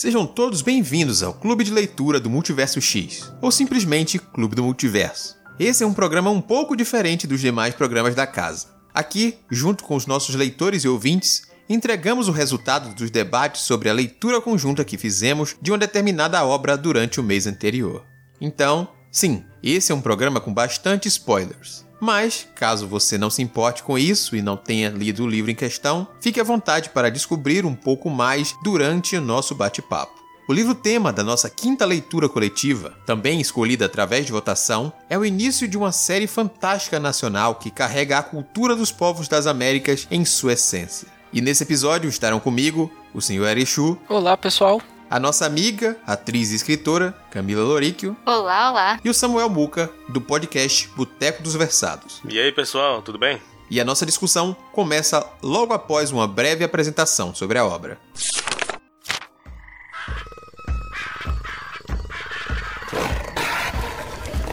[0.00, 5.36] Sejam todos bem-vindos ao Clube de Leitura do Multiverso X, ou simplesmente Clube do Multiverso.
[5.58, 8.68] Esse é um programa um pouco diferente dos demais programas da casa.
[8.94, 13.92] Aqui, junto com os nossos leitores e ouvintes, entregamos o resultado dos debates sobre a
[13.92, 18.02] leitura conjunta que fizemos de uma determinada obra durante o mês anterior.
[18.40, 21.84] Então, sim, esse é um programa com bastante spoilers.
[22.00, 25.54] Mas, caso você não se importe com isso e não tenha lido o livro em
[25.54, 30.18] questão, fique à vontade para descobrir um pouco mais durante o nosso bate-papo.
[30.48, 35.24] O livro tema da nossa quinta leitura coletiva, também escolhida através de votação, é o
[35.24, 40.24] início de uma série fantástica nacional que carrega a cultura dos povos das Américas em
[40.24, 41.06] sua essência.
[41.32, 43.46] E nesse episódio estarão comigo o Sr.
[43.46, 43.96] Erechu.
[44.08, 48.16] Olá, pessoal a nossa amiga, atriz e escritora, Camila Loríquio.
[48.24, 49.00] Olá, olá.
[49.04, 52.22] E o Samuel Muca, do podcast Boteco dos Versados.
[52.24, 53.42] E aí, pessoal, tudo bem?
[53.68, 57.98] E a nossa discussão começa logo após uma breve apresentação sobre a obra.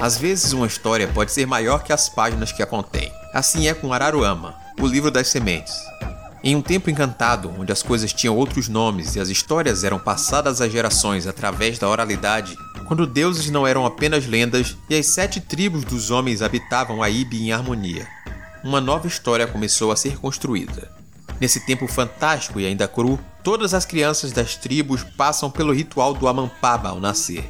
[0.01, 3.11] Às vezes, uma história pode ser maior que as páginas que a contém.
[3.31, 5.75] Assim é com Araruama, o livro das sementes.
[6.47, 10.61] Em um tempo encantado, onde as coisas tinham outros nomes e as histórias eram passadas
[10.61, 15.83] às gerações através da oralidade, quando deuses não eram apenas lendas e as sete tribos
[15.83, 18.07] dos homens habitavam a Ibe em harmonia,
[18.63, 20.89] uma nova história começou a ser construída.
[21.37, 26.29] Nesse tempo fantástico e ainda cru, todas as crianças das tribos passam pelo ritual do
[26.29, 27.43] Amampaba ao nascer.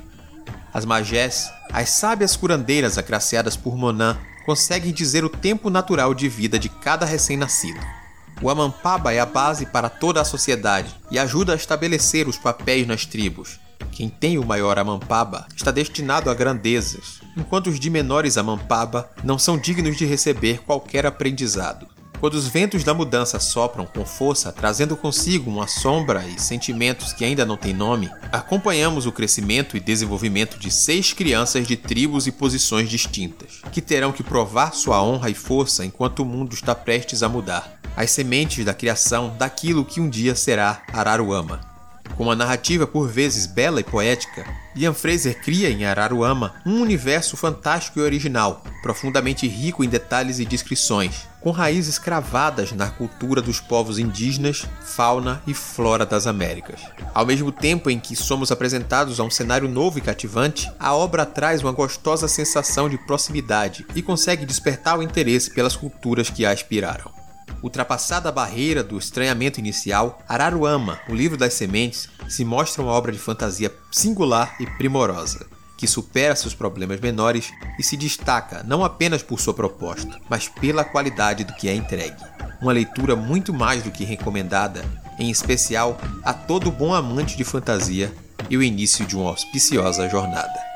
[0.73, 6.57] As magés, as sábias curandeiras agraciadas por Monan, conseguem dizer o tempo natural de vida
[6.57, 7.96] de cada recém-nascido.
[8.39, 12.85] O Amampaba é a base para toda a sociedade e ajuda a estabelecer os papéis
[12.85, 13.59] nas tribos.
[13.91, 19.39] Quem tem o maior Amampaba está destinado a grandezas, enquanto os de menores Amampaba não
[19.39, 21.87] são dignos de receber qualquer aprendizado.
[22.19, 27.23] Quando os ventos da mudança sopram com força, trazendo consigo uma sombra e sentimentos que
[27.23, 32.31] ainda não têm nome, acompanhamos o crescimento e desenvolvimento de seis crianças de tribos e
[32.31, 37.21] posições distintas, que terão que provar sua honra e força enquanto o mundo está prestes
[37.21, 41.66] a mudar as sementes da criação daquilo que um dia será Araruama.
[42.15, 44.45] Com uma narrativa por vezes bela e poética,
[44.75, 50.45] Ian Fraser cria em Araruama um universo fantástico e original, profundamente rico em detalhes e
[50.45, 56.81] descrições, com raízes cravadas na cultura dos povos indígenas, fauna e flora das Américas.
[57.13, 61.25] Ao mesmo tempo em que somos apresentados a um cenário novo e cativante, a obra
[61.25, 66.53] traz uma gostosa sensação de proximidade e consegue despertar o interesse pelas culturas que a
[66.53, 67.16] inspiraram.
[67.61, 73.11] Ultrapassada a barreira do estranhamento inicial, Araruama, o livro das sementes, se mostra uma obra
[73.11, 75.47] de fantasia singular e primorosa,
[75.77, 80.83] que supera seus problemas menores e se destaca não apenas por sua proposta, mas pela
[80.83, 82.23] qualidade do que é entregue.
[82.61, 84.83] Uma leitura muito mais do que recomendada,
[85.19, 88.13] em especial a todo bom amante de fantasia
[88.49, 90.67] e o início de uma auspiciosa jornada.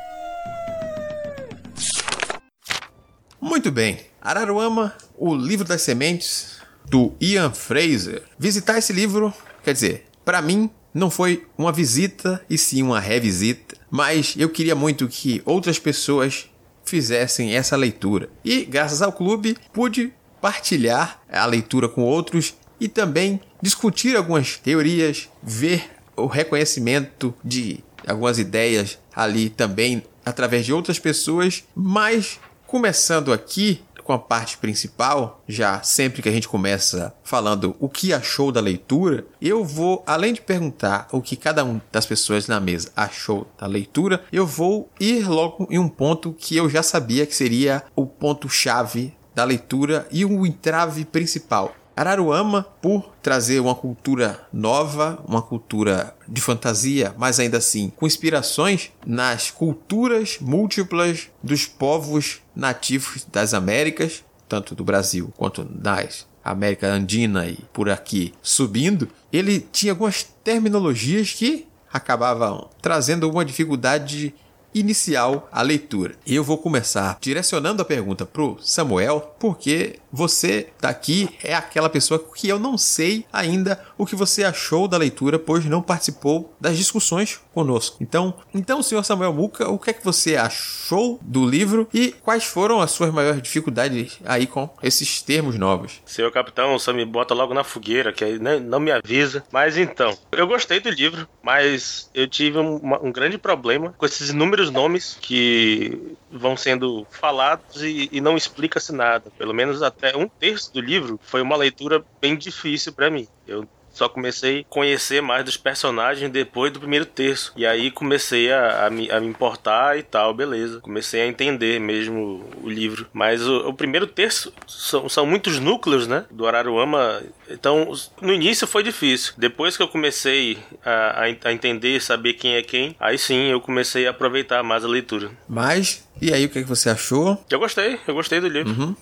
[3.40, 6.61] Muito bem, Araruama, o livro das sementes,
[6.92, 8.22] do Ian Fraser.
[8.38, 13.78] Visitar esse livro, quer dizer, para mim não foi uma visita e sim uma revisita,
[13.90, 16.50] mas eu queria muito que outras pessoas
[16.84, 18.30] fizessem essa leitura.
[18.44, 25.30] E graças ao clube pude partilhar a leitura com outros e também discutir algumas teorias,
[25.42, 32.38] ver o reconhecimento de algumas ideias ali também através de outras pessoas, mas
[32.68, 38.14] começando aqui com a parte principal, já sempre que a gente começa falando o que
[38.14, 42.60] achou da leitura, eu vou, além de perguntar o que cada um das pessoas na
[42.60, 47.26] mesa achou da leitura, eu vou ir logo em um ponto que eu já sabia
[47.26, 51.74] que seria o ponto-chave da leitura e o entrave principal.
[51.96, 58.92] Araruama, por trazer uma cultura nova, uma cultura de fantasia, mas ainda assim com inspirações
[59.06, 67.46] nas culturas múltiplas dos povos nativos das Américas, tanto do Brasil quanto das América Andina
[67.48, 74.34] e por aqui subindo, ele tinha algumas terminologias que acabavam trazendo uma dificuldade
[74.74, 76.16] inicial à leitura.
[76.26, 82.20] E eu vou começar direcionando a pergunta pro Samuel, porque você daqui é aquela pessoa
[82.36, 86.78] que eu não sei ainda o que você achou da leitura, pois não participou das
[86.78, 87.98] discussões conosco.
[88.02, 92.44] Então, então, senhor Samuel Muca, o que é que você achou do livro e quais
[92.44, 96.02] foram as suas maiores dificuldades aí com esses termos novos?
[96.06, 99.44] Senhor capitão, você me bota logo na fogueira, que aí não me avisa.
[99.52, 104.30] Mas então, eu gostei do livro, mas eu tive um, um grande problema com esses
[104.30, 109.32] inúmeros nomes que vão sendo falados e, e não explica-se nada.
[109.38, 113.28] Pelo menos até um terço do livro foi uma leitura bem difícil para mim.
[113.48, 113.68] Eu
[114.02, 117.54] Só comecei a conhecer mais dos personagens depois do primeiro terço.
[117.56, 120.80] E aí comecei a, a, me, a me importar e tal, beleza.
[120.80, 123.06] Comecei a entender mesmo o livro.
[123.14, 126.26] Mas o, o primeiro terço são, são muitos núcleos, né?
[126.32, 127.22] Do Araruama.
[127.48, 129.34] Então, no início foi difícil.
[129.38, 134.08] Depois que eu comecei a, a, entender, saber quem é quem, aí sim eu comecei
[134.08, 135.30] a aproveitar mais a leitura.
[135.48, 137.40] Mas, e aí, o que, é que você achou?
[137.52, 138.74] Eu gostei, eu gostei do livro.
[138.74, 138.96] Uhum.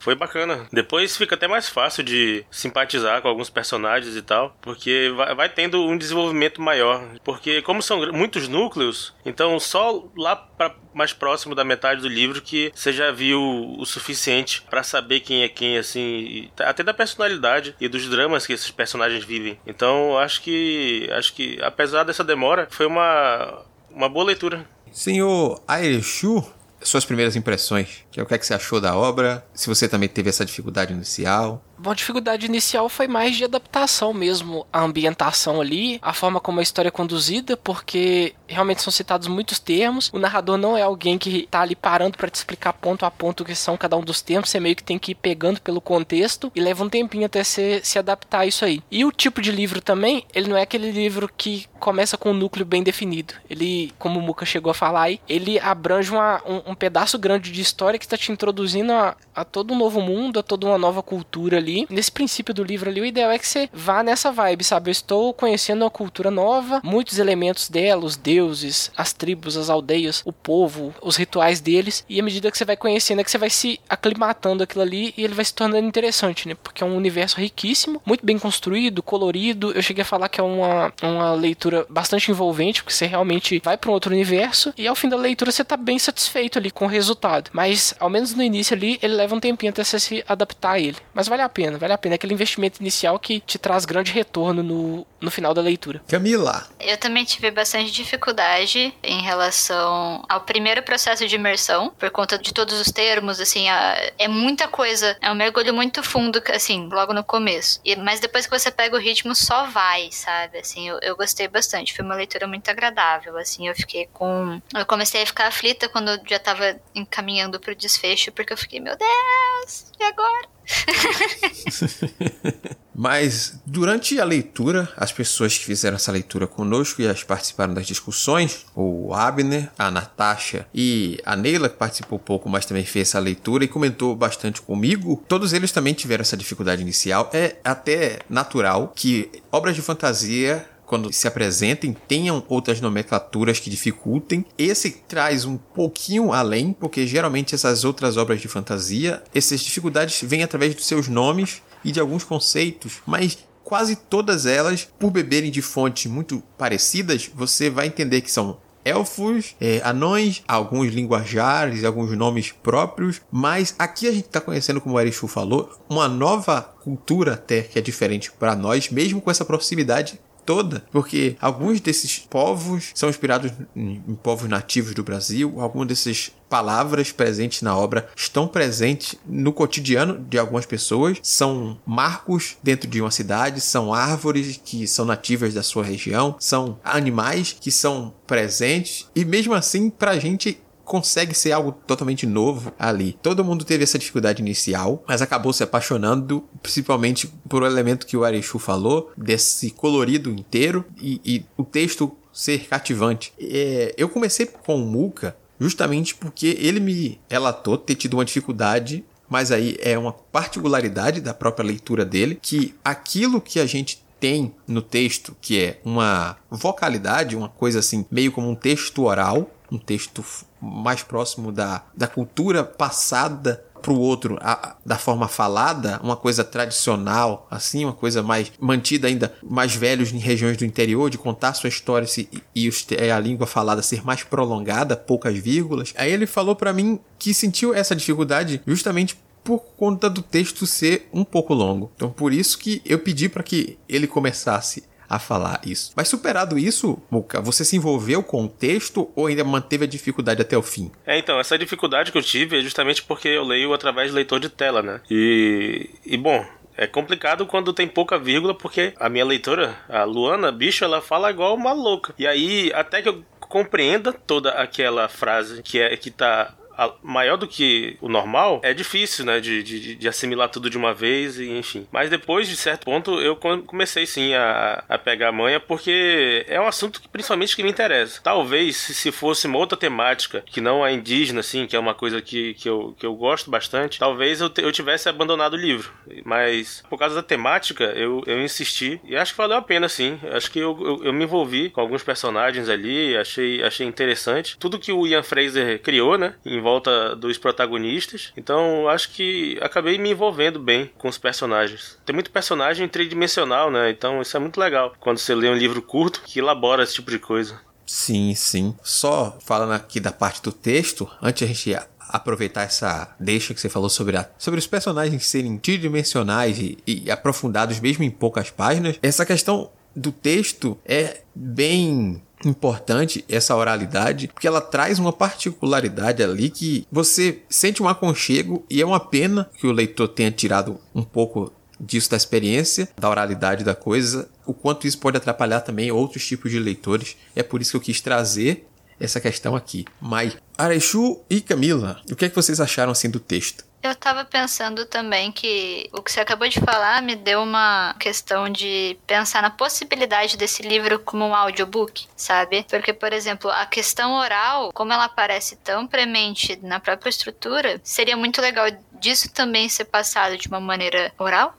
[0.00, 0.66] Foi bacana.
[0.72, 5.48] Depois fica até mais fácil de simpatizar com alguns personagens e tal, porque vai, vai
[5.48, 7.04] tendo um desenvolvimento maior.
[7.22, 12.40] Porque, como são muitos núcleos, então só lá para mais próximo da metade do livro
[12.40, 13.40] que você já viu
[13.78, 18.54] o suficiente para saber quem é quem, assim, até da personalidade e dos dramas que
[18.54, 19.60] esses personagens vivem.
[19.66, 24.66] Então, acho que, acho que apesar dessa demora, foi uma uma boa leitura.
[24.92, 26.44] Senhor Aereshu,
[26.82, 29.88] suas primeiras impressões, que é o que, é que você achou da obra, se você
[29.88, 31.64] também teve essa dificuldade inicial.
[31.84, 36.62] A dificuldade inicial foi mais de adaptação mesmo, a ambientação ali, a forma como a
[36.62, 40.10] história é conduzida, porque realmente são citados muitos termos.
[40.12, 43.40] O narrador não é alguém que tá ali parando para te explicar ponto a ponto
[43.42, 45.80] o que são cada um dos termos, você meio que tem que ir pegando pelo
[45.80, 48.82] contexto e leva um tempinho até você se adaptar a isso aí.
[48.90, 52.34] E o tipo de livro também, ele não é aquele livro que começa com um
[52.34, 53.34] núcleo bem definido.
[53.48, 57.50] Ele, como o Muka chegou a falar aí, ele abrange uma, um, um, pedaço grande
[57.50, 60.78] de história que está te introduzindo a, a todo um novo mundo, a toda uma
[60.78, 64.02] nova cultura ali ali, nesse princípio do livro ali, o ideal é que você vá
[64.02, 64.90] nessa vibe, sabe?
[64.90, 70.22] Eu estou conhecendo uma cultura nova, muitos elementos dela, os deuses, as tribos, as aldeias,
[70.24, 73.38] o povo, os rituais deles, e à medida que você vai conhecendo é que você
[73.38, 76.56] vai se aclimatando aquilo ali e ele vai se tornando interessante, né?
[76.62, 79.72] Porque é um universo riquíssimo, muito bem construído, colorido.
[79.72, 83.76] Eu cheguei a falar que é uma, uma leitura bastante envolvente, porque você realmente vai
[83.76, 86.84] para um outro universo e ao fim da leitura você tá bem satisfeito ali com
[86.84, 87.50] o resultado.
[87.52, 90.80] Mas ao menos no início ali, ele leva um tempinho até você se adaptar a
[90.80, 90.96] ele.
[91.14, 92.14] Mas vale a pena pena, vale a pena.
[92.14, 96.02] É aquele investimento inicial que te traz grande retorno no, no final da leitura.
[96.08, 96.66] Camila.
[96.80, 102.54] Eu também tive bastante dificuldade em relação ao primeiro processo de imersão, por conta de
[102.54, 107.22] todos os termos, assim, é muita coisa, é um mergulho muito fundo, assim, logo no
[107.22, 107.78] começo.
[107.84, 110.58] E, mas depois que você pega o ritmo, só vai, sabe?
[110.58, 111.94] Assim, eu, eu gostei bastante.
[111.94, 114.60] Foi uma leitura muito agradável, assim, eu fiquei com...
[114.74, 118.80] Eu comecei a ficar aflita quando eu já tava encaminhando pro desfecho, porque eu fiquei,
[118.80, 120.59] meu Deus, e agora?
[122.94, 127.86] Mas durante a leitura, as pessoas que fizeram essa leitura conosco e as participaram das
[127.86, 133.18] discussões, o Abner, a Natasha e a Neila, que participou pouco, mas também fez essa
[133.18, 137.30] leitura e comentou bastante comigo, todos eles também tiveram essa dificuldade inicial.
[137.32, 144.44] É até natural que obras de fantasia quando se apresentem, tenham outras nomenclaturas que dificultem.
[144.58, 150.42] Esse traz um pouquinho além, porque geralmente essas outras obras de fantasia, essas dificuldades vêm
[150.42, 155.62] através dos seus nomes e de alguns conceitos, mas quase todas elas, por beberem de
[155.62, 162.50] fontes muito parecidas, você vai entender que são elfos, é, anões, alguns linguajares, alguns nomes
[162.50, 167.62] próprios, mas aqui a gente está conhecendo, como o Erichu falou, uma nova cultura até
[167.62, 173.08] que é diferente para nós, mesmo com essa proximidade toda, porque alguns desses povos são
[173.08, 179.52] inspirados em, povos nativos do Brasil, algumas dessas palavras presentes na obra estão presentes no
[179.52, 185.54] cotidiano de algumas pessoas, são marcos dentro de uma cidade, são árvores que são nativas
[185.54, 191.34] da sua região, são animais que são presentes e mesmo assim para a gente consegue
[191.34, 193.16] ser algo totalmente novo ali.
[193.22, 198.16] Todo mundo teve essa dificuldade inicial, mas acabou se apaixonando, principalmente por o elemento que
[198.16, 203.32] o Arechu falou, desse colorido inteiro e, e o texto ser cativante.
[203.38, 209.04] É, eu comecei com o Muka justamente porque ele me relatou ter tido uma dificuldade
[209.28, 214.52] mas aí é uma particularidade da própria leitura dele, que aquilo que a gente tem
[214.66, 219.78] no texto, que é uma vocalidade, uma coisa assim, meio como um texto oral, um
[219.78, 220.24] texto
[220.60, 226.44] mais próximo da, da cultura passada para o outro a, da forma falada, uma coisa
[226.44, 231.54] tradicional, assim, uma coisa mais mantida ainda mais velhos em regiões do interior, de contar
[231.54, 232.70] sua história se, e,
[233.10, 235.92] a língua falada ser mais prolongada, poucas vírgulas.
[235.96, 241.08] Aí ele falou para mim que sentiu essa dificuldade justamente por conta do texto ser
[241.12, 241.90] um pouco longo.
[241.96, 245.92] Então por isso que eu pedi para que ele começasse a falar isso.
[245.96, 250.40] Mas superado isso, Muka, você se envolveu com o texto ou ainda manteve a dificuldade
[250.40, 250.92] até o fim?
[251.04, 254.38] É, então, essa dificuldade que eu tive é justamente porque eu leio através de leitor
[254.38, 255.00] de tela, né?
[255.10, 260.52] E, e bom, é complicado quando tem pouca vírgula, porque a minha leitora, a Luana,
[260.52, 262.14] bicho, ela fala igual uma louca.
[262.16, 266.54] E aí, até que eu compreenda toda aquela frase que é que tá
[267.02, 269.40] maior do que o normal, é difícil, né?
[269.40, 271.86] De, de, de, assimilar tudo de uma vez e enfim.
[271.90, 276.60] Mas depois, de certo ponto, eu comecei sim a, a pegar a manha, porque é
[276.60, 278.20] um assunto que principalmente que me interessa.
[278.22, 282.20] Talvez se fosse uma outra temática, que não a indígena, assim, que é uma coisa
[282.20, 285.92] que, que, eu, que eu gosto bastante, talvez eu, eu tivesse abandonado o livro.
[286.24, 290.18] Mas por causa da temática, eu, eu insisti e acho que valeu a pena, sim.
[290.32, 294.56] Acho que eu, eu, eu me envolvi com alguns personagens ali, achei, achei interessante.
[294.58, 296.34] Tudo que o Ian Fraser criou, né?
[296.44, 298.32] Em volta dos protagonistas.
[298.36, 301.98] Então, acho que acabei me envolvendo bem com os personagens.
[302.06, 303.90] Tem muito personagem tridimensional, né?
[303.90, 307.10] Então, isso é muito legal quando você lê um livro curto que elabora esse tipo
[307.10, 307.60] de coisa.
[307.84, 308.76] Sim, sim.
[308.82, 313.68] Só falando aqui da parte do texto, antes a gente aproveitar essa deixa que você
[313.68, 318.98] falou sobre, a, sobre os personagens serem tridimensionais e, e aprofundados mesmo em poucas páginas,
[319.02, 326.50] essa questão do texto é bem importante essa oralidade, porque ela traz uma particularidade ali
[326.50, 331.02] que você sente um aconchego e é uma pena que o leitor tenha tirado um
[331.02, 336.26] pouco disso da experiência, da oralidade da coisa, o quanto isso pode atrapalhar também outros
[336.26, 337.16] tipos de leitores.
[337.34, 338.66] É por isso que eu quis trazer
[338.98, 339.86] essa questão aqui.
[340.00, 343.64] Mai, Arechu e Camila, o que é que vocês acharam assim do texto?
[343.82, 348.50] Eu tava pensando também que o que você acabou de falar me deu uma questão
[348.50, 352.66] de pensar na possibilidade desse livro como um audiobook, sabe?
[352.68, 358.18] Porque, por exemplo, a questão oral, como ela aparece tão premente na própria estrutura, seria
[358.18, 358.66] muito legal
[359.00, 361.56] disso também ser passado de uma maneira oral,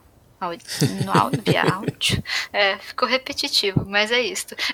[1.04, 2.22] no áudio, via áudio.
[2.52, 4.54] É, ficou repetitivo, mas é isto.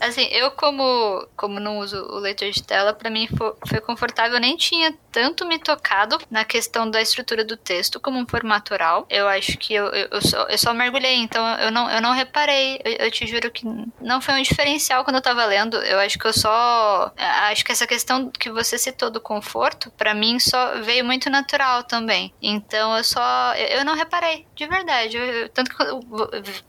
[0.00, 4.34] assim, eu como, como não uso o leitor de tela, para mim foi, foi, confortável.
[4.34, 8.74] Eu nem tinha tanto me tocado na questão da estrutura do texto como um formato
[8.74, 9.06] oral.
[9.08, 12.12] Eu acho que eu, eu, eu, só, eu só mergulhei, então eu não, eu não
[12.12, 12.80] reparei.
[12.84, 13.64] Eu, eu, te juro que
[14.00, 15.76] não foi um diferencial quando eu tava lendo.
[15.78, 17.12] Eu acho que eu só.
[17.16, 21.84] Acho que essa questão que você citou do conforto, para mim só veio muito natural
[21.84, 22.32] também.
[22.42, 23.54] Então eu só.
[23.54, 25.16] Eu, não reparei, de verdade.
[25.16, 26.00] Eu, tanto que eu,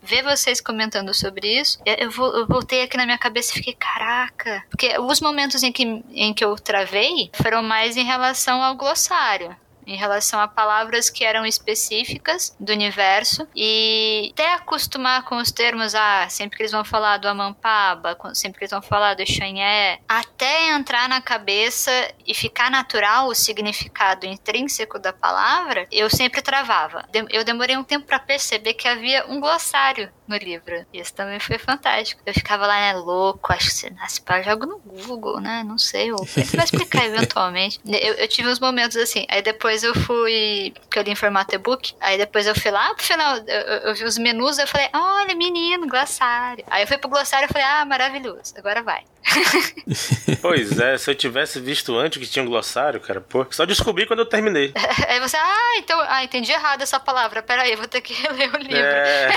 [0.02, 4.64] ver vocês comentando sobre isso, eu, eu voltei aqui na minha cabeça e fiquei, caraca.
[4.70, 9.56] Porque os momentos em que, em que eu travei foram mais em relação ao glossário
[9.90, 15.94] em relação a palavras que eram específicas do universo e até acostumar com os termos,
[15.96, 19.98] ah, sempre que eles vão falar do Amampaba, sempre que eles vão falar do Xanhé,
[20.08, 21.90] até entrar na cabeça
[22.24, 27.04] e ficar natural o significado intrínseco da palavra, eu sempre travava.
[27.30, 30.86] Eu demorei um tempo para perceber que havia um glossário no livro.
[30.94, 32.22] Isso também foi fantástico.
[32.24, 35.64] Eu ficava lá, né, louco, acho que você nasce para jogo no Google, né?
[35.66, 37.80] Não sei, ou ele vai explicar eventualmente.
[37.84, 41.54] Eu, eu tive uns momentos assim, aí depois eu fui, que eu li em formato
[41.54, 44.88] e-book, aí depois eu fui lá pro final, eu, eu vi os menus, eu falei,
[44.94, 46.64] olha, menino, glossário.
[46.70, 49.02] Aí eu fui pro glossário e falei, ah, maravilhoso, agora vai.
[50.40, 54.06] pois é, se eu tivesse visto antes que tinha um glossário, cara, pô, só descobri
[54.06, 54.72] quando eu terminei.
[55.08, 58.58] Aí você, ah, então, ah, entendi errado essa palavra, peraí, vou ter que reler o
[58.58, 58.76] livro.
[58.76, 59.28] É.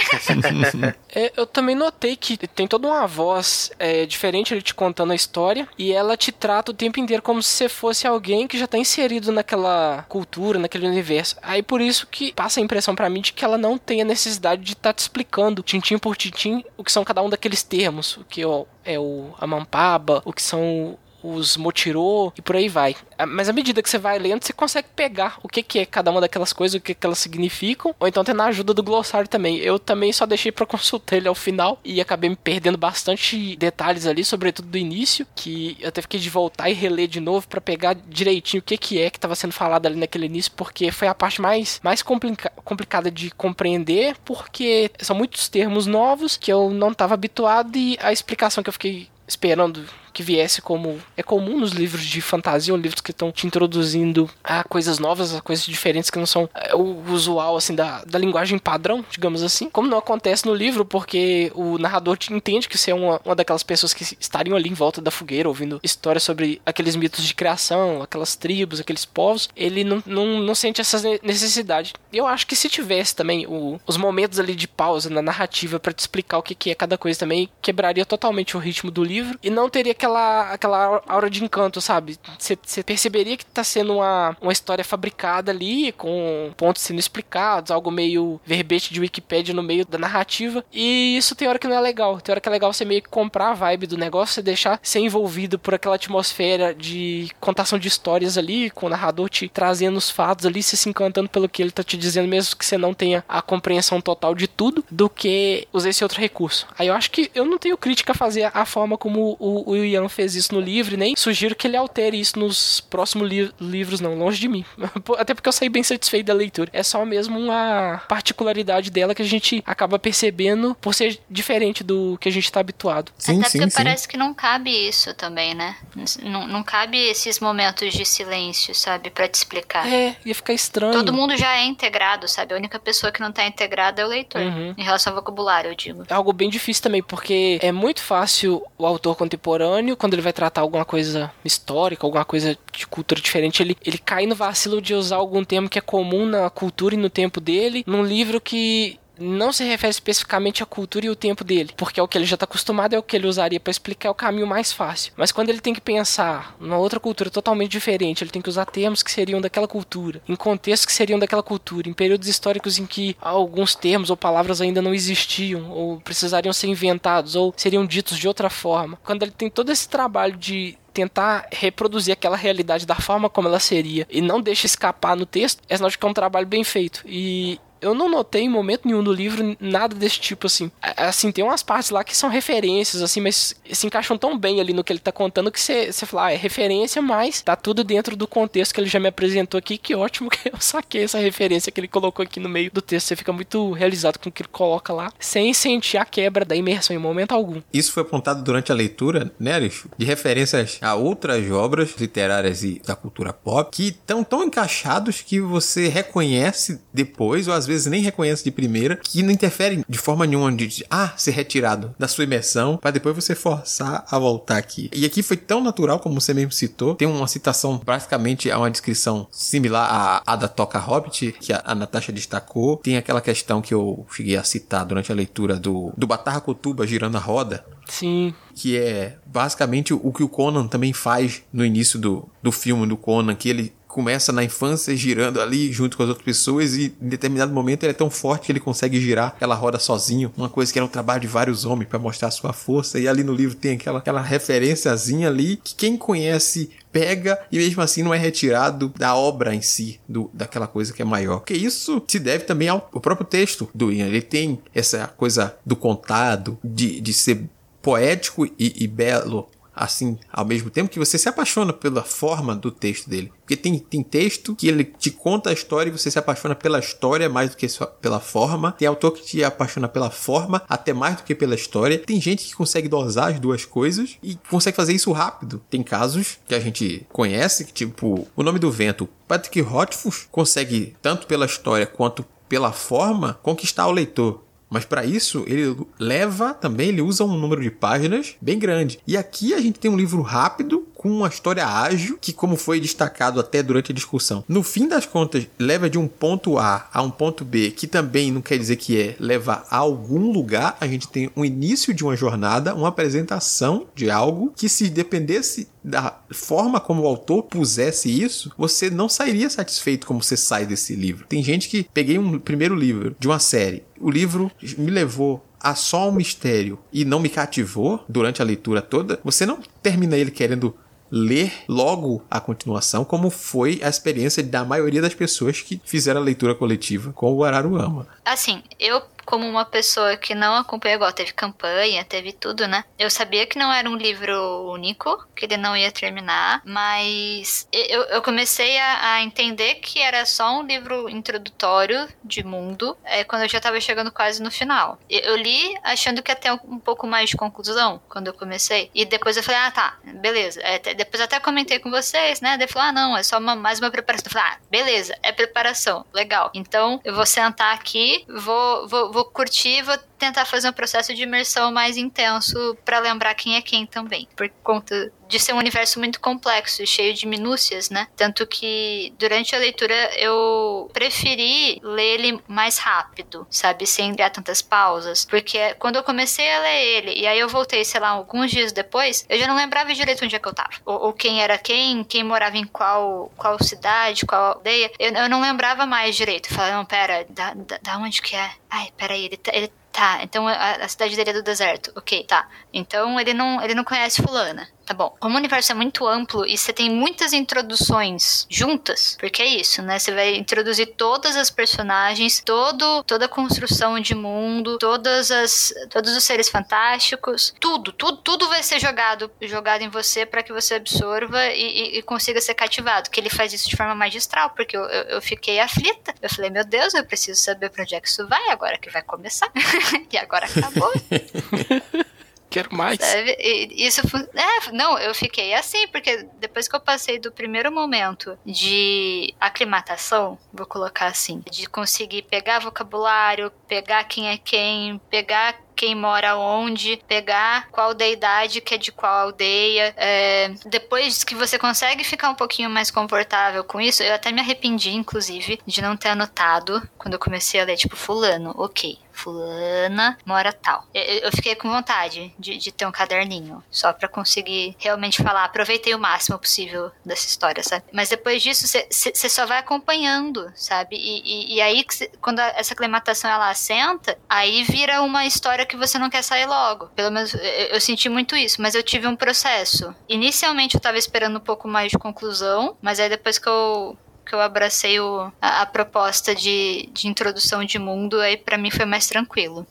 [1.16, 5.16] é, eu também notei que tem toda uma voz é, diferente ele te contando a
[5.16, 8.68] história e ela te trata o tempo inteiro como se você fosse alguém que já
[8.68, 11.36] tá inserido naquela cultura, naquele universo.
[11.42, 14.06] Aí por isso que passa a impressão para mim de que ela não tem a
[14.06, 17.64] necessidade de estar tá te explicando, tintim por tintim, o que são cada um daqueles
[17.64, 22.56] termos, o que é o, é o Amampaba, o que são os Motirô e por
[22.56, 22.96] aí vai.
[23.18, 25.86] Ah, mas à medida que você vai lendo, você consegue pegar o que, que é
[25.86, 28.84] cada uma daquelas coisas, o que, que elas significam, ou então tendo a ajuda do
[28.84, 29.58] glossário também.
[29.58, 34.06] Eu também só deixei para consultar ele ao final e acabei me perdendo bastante detalhes
[34.06, 37.62] ali, sobretudo do início, que eu até fiquei de voltar e reler de novo para
[37.62, 41.08] pegar direitinho o que, que é que estava sendo falado ali naquele início, porque foi
[41.08, 46.70] a parte mais, mais complica complicada de compreender, porque são muitos termos novos que eu
[46.70, 51.60] não estava habituado e a explicação que eu fiquei esperando que viesse como é comum
[51.60, 55.66] nos livros de fantasia ou livros que estão te introduzindo a coisas novas, a coisas
[55.66, 59.70] diferentes que não são é, o usual assim da, da linguagem padrão, digamos assim.
[59.70, 63.36] Como não acontece no livro, porque o narrador te entende que você é uma, uma
[63.36, 67.34] daquelas pessoas que estariam ali em volta da fogueira ouvindo histórias sobre aqueles mitos de
[67.34, 71.94] criação, aquelas tribos, aqueles povos, ele não, não, não sente essa necessidade.
[72.12, 75.94] Eu acho que se tivesse também o, os momentos ali de pausa na narrativa para
[75.94, 79.38] te explicar o que, que é cada coisa também, quebraria totalmente o ritmo do livro
[79.42, 82.18] e não teria aquela, aquela aura de encanto, sabe?
[82.38, 87.90] Você perceberia que tá sendo uma, uma história fabricada ali, com pontos sendo explicados, algo
[87.90, 90.64] meio verbete de Wikipedia no meio da narrativa.
[90.72, 92.20] E isso tem hora que não é legal.
[92.20, 94.80] Tem hora que é legal você meio que comprar a vibe do negócio, você deixar
[94.84, 99.98] ser envolvido por aquela atmosfera de contação de histórias ali, com o narrador te trazendo
[99.98, 102.78] os fatos ali, você se encantando pelo que ele tá te dizendo, mesmo que você
[102.78, 106.68] não tenha a compreensão total de tudo, do que usar esse outro recurso.
[106.78, 109.76] Aí eu acho que eu não tenho crítica a fazer a forma como o, o
[109.94, 114.00] Ian fez isso no livro, nem sugiro que ele altere isso nos próximos li livros,
[114.00, 114.66] não, longe de mim.
[115.18, 116.70] Até porque eu saí bem satisfeito da leitura.
[116.74, 122.18] É só mesmo uma particularidade dela que a gente acaba percebendo por ser diferente do
[122.20, 123.12] que a gente tá habituado.
[123.18, 123.78] Sim, Até sim, porque sim.
[123.78, 125.76] parece que não cabe isso também, né?
[126.22, 129.14] Não, não cabe esses momentos de silêncio, sabe?
[129.14, 129.88] para te explicar.
[129.88, 130.94] É, ia ficar estranho.
[130.94, 132.54] Todo mundo já é integrado, sabe?
[132.54, 134.42] A única pessoa que não tá integrada é o leitor.
[134.42, 134.74] Uhum.
[134.78, 136.04] Em relação ao vocabulário, eu digo.
[136.10, 140.34] É algo bem difícil também, porque é muito fácil o autor contemporâneo, quando ele vai
[140.34, 144.94] tratar alguma coisa histórica, alguma coisa de cultura diferente, ele, ele cai no vacilo de
[144.94, 149.00] usar algum termo que é comum na cultura e no tempo dele, num livro que
[149.20, 152.26] não se refere especificamente à cultura e o tempo dele, porque é o que ele
[152.26, 155.14] já está acostumado, é o que ele usaria para explicar o caminho mais fácil.
[155.16, 158.66] Mas quando ele tem que pensar numa outra cultura totalmente diferente, ele tem que usar
[158.66, 162.86] termos que seriam daquela cultura, em contextos que seriam daquela cultura, em períodos históricos em
[162.86, 168.18] que alguns termos ou palavras ainda não existiam, ou precisariam ser inventados, ou seriam ditos
[168.18, 168.98] de outra forma.
[169.04, 173.60] Quando ele tem todo esse trabalho de tentar reproduzir aquela realidade da forma como ela
[173.60, 176.64] seria e não deixa escapar no texto, é sinal de que é um trabalho bem
[176.64, 177.04] feito.
[177.06, 180.72] E eu não notei em momento nenhum do livro nada desse tipo, assim.
[180.82, 184.74] Assim, tem umas partes lá que são referências, assim, mas se encaixam tão bem ali
[184.74, 188.16] no que ele tá contando que você fala, ah, é referência, mas tá tudo dentro
[188.16, 189.78] do contexto que ele já me apresentou aqui.
[189.78, 193.08] Que ótimo que eu saquei essa referência que ele colocou aqui no meio do texto.
[193.08, 196.56] Você fica muito realizado com o que ele coloca lá, sem sentir a quebra da
[196.56, 197.62] imersão em momento algum.
[197.74, 199.90] Isso foi apontado durante a leitura, né, Alixo?
[199.98, 205.40] De referências a outras obras literárias e da cultura pop que estão tão encaixados que
[205.42, 209.98] você reconhece depois, ou às vezes vezes nem reconhece de primeira, que não interfere de
[209.98, 214.58] forma nenhuma de, ah, ser retirado da sua imersão, para depois você forçar a voltar
[214.58, 214.90] aqui.
[214.94, 218.72] E aqui foi tão natural, como você mesmo citou, tem uma citação, praticamente é uma
[218.72, 222.78] descrição similar à, à da Toca Hobbit, que a, a Natasha destacou.
[222.78, 226.86] Tem aquela questão que eu cheguei a citar durante a leitura do, do Batarra Cotuba
[226.86, 228.34] girando a roda, Sim.
[228.56, 232.96] Que é basicamente o que o Conan também faz no início do, do filme do
[232.96, 237.08] Conan, que ele começa na infância girando ali junto com as outras pessoas e em
[237.08, 240.74] determinado momento ele é tão forte que ele consegue girar aquela roda sozinho, uma coisa
[240.74, 243.34] que era um trabalho de vários homens para mostrar a sua força e ali no
[243.34, 248.18] livro tem aquela, aquela referenciazinha ali que quem conhece pega e mesmo assim não é
[248.18, 251.40] retirado da obra em si, do, daquela coisa que é maior.
[251.40, 254.08] Porque isso se deve também ao, ao próprio texto do Ian.
[254.08, 257.46] Ele tem essa coisa do contado, de, de ser
[257.82, 262.72] poético e, e belo assim, ao mesmo tempo que você se apaixona pela forma do
[262.72, 263.32] texto dele.
[263.42, 266.80] Porque tem, tem texto que ele te conta a história e você se apaixona pela
[266.80, 267.68] história mais do que
[268.00, 268.72] pela forma.
[268.72, 272.00] Tem autor que te apaixona pela forma até mais do que pela história.
[272.00, 275.62] Tem gente que consegue dosar as duas coisas e consegue fazer isso rápido.
[275.70, 279.10] Tem casos que a gente conhece, tipo O Nome do Vento.
[279.28, 284.44] Patrick Rothfuss consegue, tanto pela história quanto pela forma, conquistar o leitor.
[284.74, 288.98] Mas para isso, ele leva também, ele usa um número de páginas bem grande.
[289.06, 292.80] E aqui a gente tem um livro rápido, com uma história ágil, que, como foi
[292.80, 297.04] destacado até durante a discussão, no fim das contas, leva de um ponto A a
[297.04, 300.76] um ponto B, que também não quer dizer que é levar a algum lugar.
[300.80, 305.68] A gente tem um início de uma jornada, uma apresentação de algo que, se dependesse
[305.84, 310.96] da forma como o autor pusesse isso, você não sairia satisfeito como você sai desse
[310.96, 311.26] livro.
[311.28, 315.74] Tem gente que peguei um primeiro livro de uma série, o livro me levou a
[315.76, 320.30] só um mistério e não me cativou durante a leitura toda, você não termina ele
[320.30, 320.76] querendo
[321.10, 326.24] ler logo a continuação, como foi a experiência da maioria das pessoas que fizeram a
[326.24, 328.08] leitura coletiva com o Araruama.
[328.26, 332.84] Assim, eu como uma pessoa que não acompanha igual, teve campanha, teve tudo, né?
[332.98, 338.04] Eu sabia que não era um livro único, que ele não ia terminar, mas eu,
[338.04, 343.44] eu comecei a, a entender que era só um livro introdutório de mundo, é, quando
[343.44, 345.00] eu já tava chegando quase no final.
[345.10, 348.34] Eu, eu li achando que ia ter um, um, pouco mais de conclusão, quando eu
[348.34, 350.62] comecei, e depois eu falei, ah, tá, beleza.
[350.62, 352.58] É, depois até comentei com vocês, né?
[352.58, 354.26] Daí falou, ah, não, é só uma, mais uma preparação.
[354.28, 356.52] Eu falei, ah, beleza, é preparação, legal.
[356.54, 361.22] Então eu vou sentar aqui, vou, vou vou curtir, vou tentar fazer um processo de
[361.22, 366.00] imersão mais intenso para lembrar quem é quem também, por conta de ser um universo
[366.00, 368.08] muito complexo e cheio de minúcias, né?
[368.16, 373.88] Tanto que durante a leitura eu preferi ler ele mais rápido, sabe?
[373.88, 375.26] Sem dar tantas pausas.
[375.26, 378.72] Porque quando eu comecei a ler ele, e aí eu voltei, sei lá, alguns dias
[378.72, 380.74] depois, eu já não lembrava direito onde é que eu tava.
[380.86, 384.92] Ou, ou quem era quem, quem morava em qual, qual cidade, qual aldeia.
[385.00, 386.50] Eu, eu não lembrava mais direito.
[386.50, 388.52] Eu falei, não, pera, da, da, da onde que é?
[388.70, 391.92] Ai, peraí, ele, tá, ele Tá, então a, a, cidade dele é do deserto.
[391.96, 392.50] Ok, tá.
[392.74, 394.68] Então ele não, ele não conhece fulana.
[394.86, 399.42] Tá bom, como o universo é muito amplo e você tem muitas introduções juntas, porque
[399.42, 400.00] é isso, né?
[400.00, 406.16] Você vai introduzir todas as personagens, todo, toda a construção de mundo, todas as, todos
[406.16, 410.76] os seres fantásticos, tudo, tudo, tudo vai ser jogado, jogado em você para que você
[410.76, 413.10] absorva e, e, e, consiga ser cativado.
[413.10, 416.14] Que ele faz isso de forma magistral, porque eu, eu, eu fiquei aflita.
[416.22, 418.90] Eu falei, meu Deus, eu preciso saber pra onde é que isso vai agora que
[418.90, 419.52] vai começar.
[420.12, 420.92] e agora acabou.
[422.54, 423.00] Quero mais.
[423.00, 423.36] Sabe?
[423.40, 424.02] E isso
[424.36, 430.38] é, não, eu fiquei assim, porque depois que eu passei do primeiro momento de aclimatação,
[430.54, 437.02] vou colocar assim, de conseguir pegar vocabulário, pegar quem é quem, pegar quem mora onde,
[437.08, 439.92] pegar qual deidade que é de qual aldeia.
[439.98, 444.42] É, depois que você consegue ficar um pouquinho mais confortável com isso, eu até me
[444.42, 450.18] arrependi, inclusive, de não ter anotado quando eu comecei a ler, tipo, fulano, ok fulana
[450.26, 450.86] mora tal.
[450.94, 455.46] Eu, fiquei com vontade de, de, ter um caderninho, só para conseguir realmente falar.
[455.46, 457.86] Aproveitei o máximo possível dessa história, sabe?
[457.92, 460.96] Mas depois disso, você só vai acompanhando, sabe?
[460.96, 461.86] E, e, e aí,
[462.20, 466.88] quando essa aclimatação ela assenta, aí vira uma história que você não quer sair logo.
[466.96, 469.94] Pelo menos eu, eu senti muito isso, mas eu tive um processo.
[470.10, 474.34] Inicialmente eu tava esperando um pouco mais de conclusão, mas aí depois que eu que
[474.34, 478.86] eu abracei o, a, a proposta de, de introdução de mundo, aí para mim foi
[478.86, 479.66] mais tranquilo.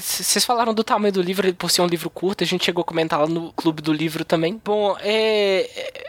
[0.00, 2.80] Vocês é, falaram do tamanho do livro, por ser um livro curto, a gente chegou
[2.80, 4.58] a comentar lá no clube do livro também.
[4.64, 5.68] Bom, é,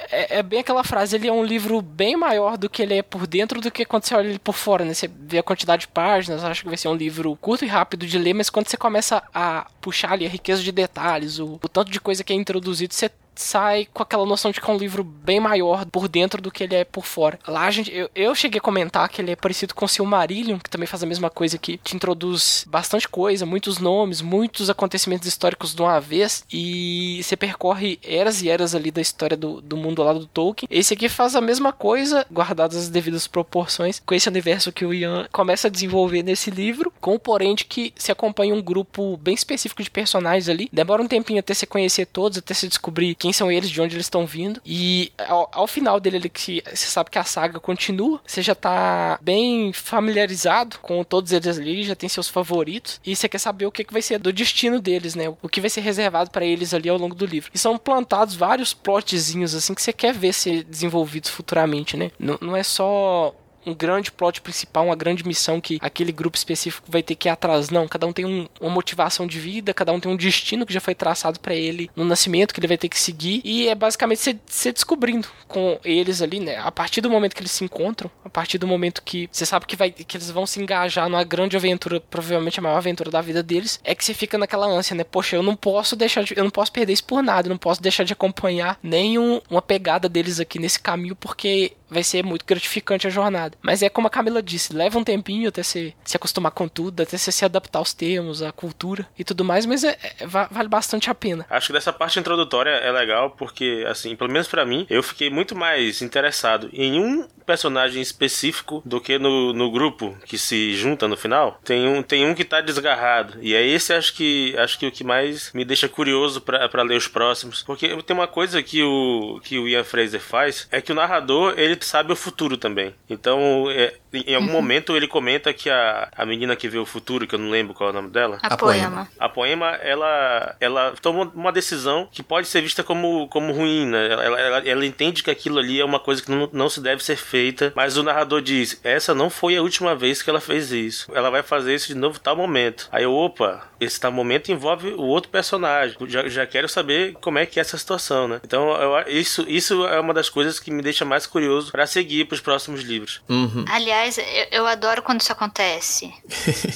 [0.10, 3.04] é, é, bem aquela frase, ele é um livro bem maior do que ele é
[3.04, 4.93] por dentro do que quando você olha ele por fora, né?
[4.93, 8.08] Você vê a quantidade de páginas, acho que vai ser um livro curto e rápido
[8.08, 11.67] de ler, mas quando você começa a puxar ali a riqueza de detalhes, o, o
[11.67, 14.78] tanto de coisa que é introduzido, você sai com aquela noção de que é um
[14.78, 17.39] livro bem maior por dentro do que ele é por fora.
[17.48, 20.69] Lá a gente, eu, eu cheguei a comentar que ele é parecido com Silmarillion, que
[20.69, 25.74] também faz a mesma coisa que te introduz bastante coisa, muitos nomes, muitos acontecimentos históricos
[25.74, 30.04] de uma vez e você percorre eras e eras ali da história do, do mundo
[30.04, 30.67] lá do Tolkien.
[30.69, 34.93] Esse aqui faz a mesma coisa, guardadas as devidas proporções, com esse universo que o
[34.93, 39.17] Ian começa a desenvolver nesse livro, com o porém de que se acompanha um grupo
[39.17, 40.69] bem específico de personagens ali.
[40.71, 43.95] Demora um tempinho até você conhecer todos, até você descobrir quem são eles, de onde
[43.95, 44.61] eles estão vindo.
[44.63, 48.53] E ao, ao final dele, ele, que você sabe que a saga continua, você já
[48.53, 53.65] tá bem familiarizado com todos eles ali, já tem seus favoritos, e você quer saber
[53.65, 55.27] o que, que vai ser do destino deles, né?
[55.41, 57.49] O que vai ser reservado para eles ali ao longo do livro.
[57.51, 62.11] E são plantados vários plotzinhos assim que você quer ver ser desenvolvidos futuramente, né?
[62.19, 63.33] Não, não é só
[63.65, 67.32] um grande plot principal, uma grande missão que aquele grupo específico vai ter que ir
[67.32, 67.69] atrás.
[67.69, 70.73] Não, cada um tem um, uma motivação de vida, cada um tem um destino que
[70.73, 73.41] já foi traçado para ele no nascimento, que ele vai ter que seguir.
[73.43, 76.58] E é basicamente você, descobrindo com eles ali, né?
[76.58, 79.65] A partir do momento que eles se encontram, a partir do momento que você sabe
[79.65, 83.21] que, vai, que eles vão se engajar numa grande aventura, provavelmente a maior aventura da
[83.21, 85.04] vida deles, é que você fica naquela ânsia, né?
[85.04, 87.58] Poxa, eu não posso deixar de, eu não posso perder isso por nada, eu não
[87.58, 92.45] posso deixar de acompanhar nenhum uma pegada deles aqui nesse caminho, porque vai ser muito
[92.45, 93.58] gratificante a jornada.
[93.62, 97.01] Mas é como a Camila disse, leva um tempinho até se, se acostumar com tudo,
[97.01, 100.67] até você se adaptar aos termos, à cultura e tudo mais, mas é, é, vale
[100.67, 101.45] bastante a pena.
[101.49, 105.29] Acho que dessa parte introdutória é legal porque, assim, pelo menos para mim, eu fiquei
[105.29, 111.08] muito mais interessado em um personagem específico do que no, no grupo que se junta
[111.08, 111.60] no final.
[111.63, 113.38] Tem um, tem um que tá desgarrado.
[113.41, 116.97] E é esse acho que acho que o que mais me deixa curioso para ler
[116.97, 117.63] os próximos.
[117.63, 121.53] Porque tem uma coisa que o, que o Ian Fraser faz, é que o narrador
[121.58, 122.93] ele sabe o futuro também.
[123.10, 124.54] Então, é, em algum uhum.
[124.54, 127.74] momento ele comenta que a, a menina que vê o futuro, que eu não lembro
[127.74, 128.39] qual é o nome dela.
[128.41, 129.08] A, a Poema.
[129.19, 134.12] A Poema, ela, ela toma uma decisão que pode ser vista como, como ruim, né?
[134.12, 137.04] Ela, ela, ela entende que aquilo ali é uma coisa que não, não se deve
[137.04, 140.71] ser feita, mas o narrador diz: essa não foi a última vez que ela fez
[140.71, 141.12] isso.
[141.13, 142.88] Ela vai fazer isso de novo tal momento.
[142.91, 145.98] Aí eu, opa, esse tal momento envolve o outro personagem.
[146.08, 148.39] Já, já quero saber como é que é essa situação, né?
[148.43, 152.25] Então, eu, isso, isso é uma das coisas que me deixa mais curioso para seguir
[152.25, 153.21] para os próximos livros.
[153.30, 153.65] Uhum.
[153.67, 156.13] Aliás, eu, eu adoro quando isso acontece.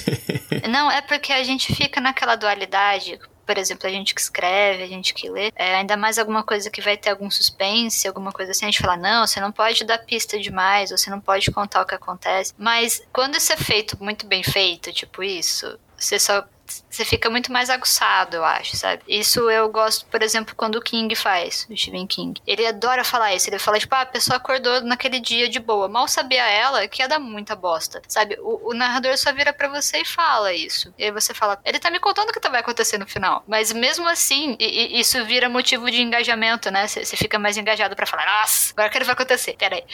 [0.68, 3.18] não, é porque a gente fica naquela dualidade
[3.50, 6.70] por exemplo, a gente que escreve, a gente que lê, é, ainda mais alguma coisa
[6.70, 9.82] que vai ter algum suspense, alguma coisa assim, a gente fala, não, você não pode
[9.82, 12.54] dar pista demais, você não pode contar o que acontece.
[12.56, 16.44] Mas quando isso é feito muito bem feito, tipo isso, você só
[16.88, 19.02] você fica muito mais aguçado, eu acho, sabe?
[19.08, 22.40] Isso eu gosto, por exemplo, quando o King faz, o Stephen King.
[22.46, 23.50] Ele adora falar isso.
[23.50, 25.88] Ele fala, tipo, ah, a pessoa acordou naquele dia de boa.
[25.88, 28.36] Mal sabia ela que ia dar muita bosta, sabe?
[28.40, 30.92] O, o narrador só vira para você e fala isso.
[30.96, 33.42] E aí você fala, ele tá me contando o que vai acontecer no final.
[33.46, 36.86] Mas mesmo assim, e, e isso vira motivo de engajamento, né?
[36.86, 39.56] Você fica mais engajado para falar, nossa, agora o que vai acontecer?
[39.56, 39.84] Pera aí.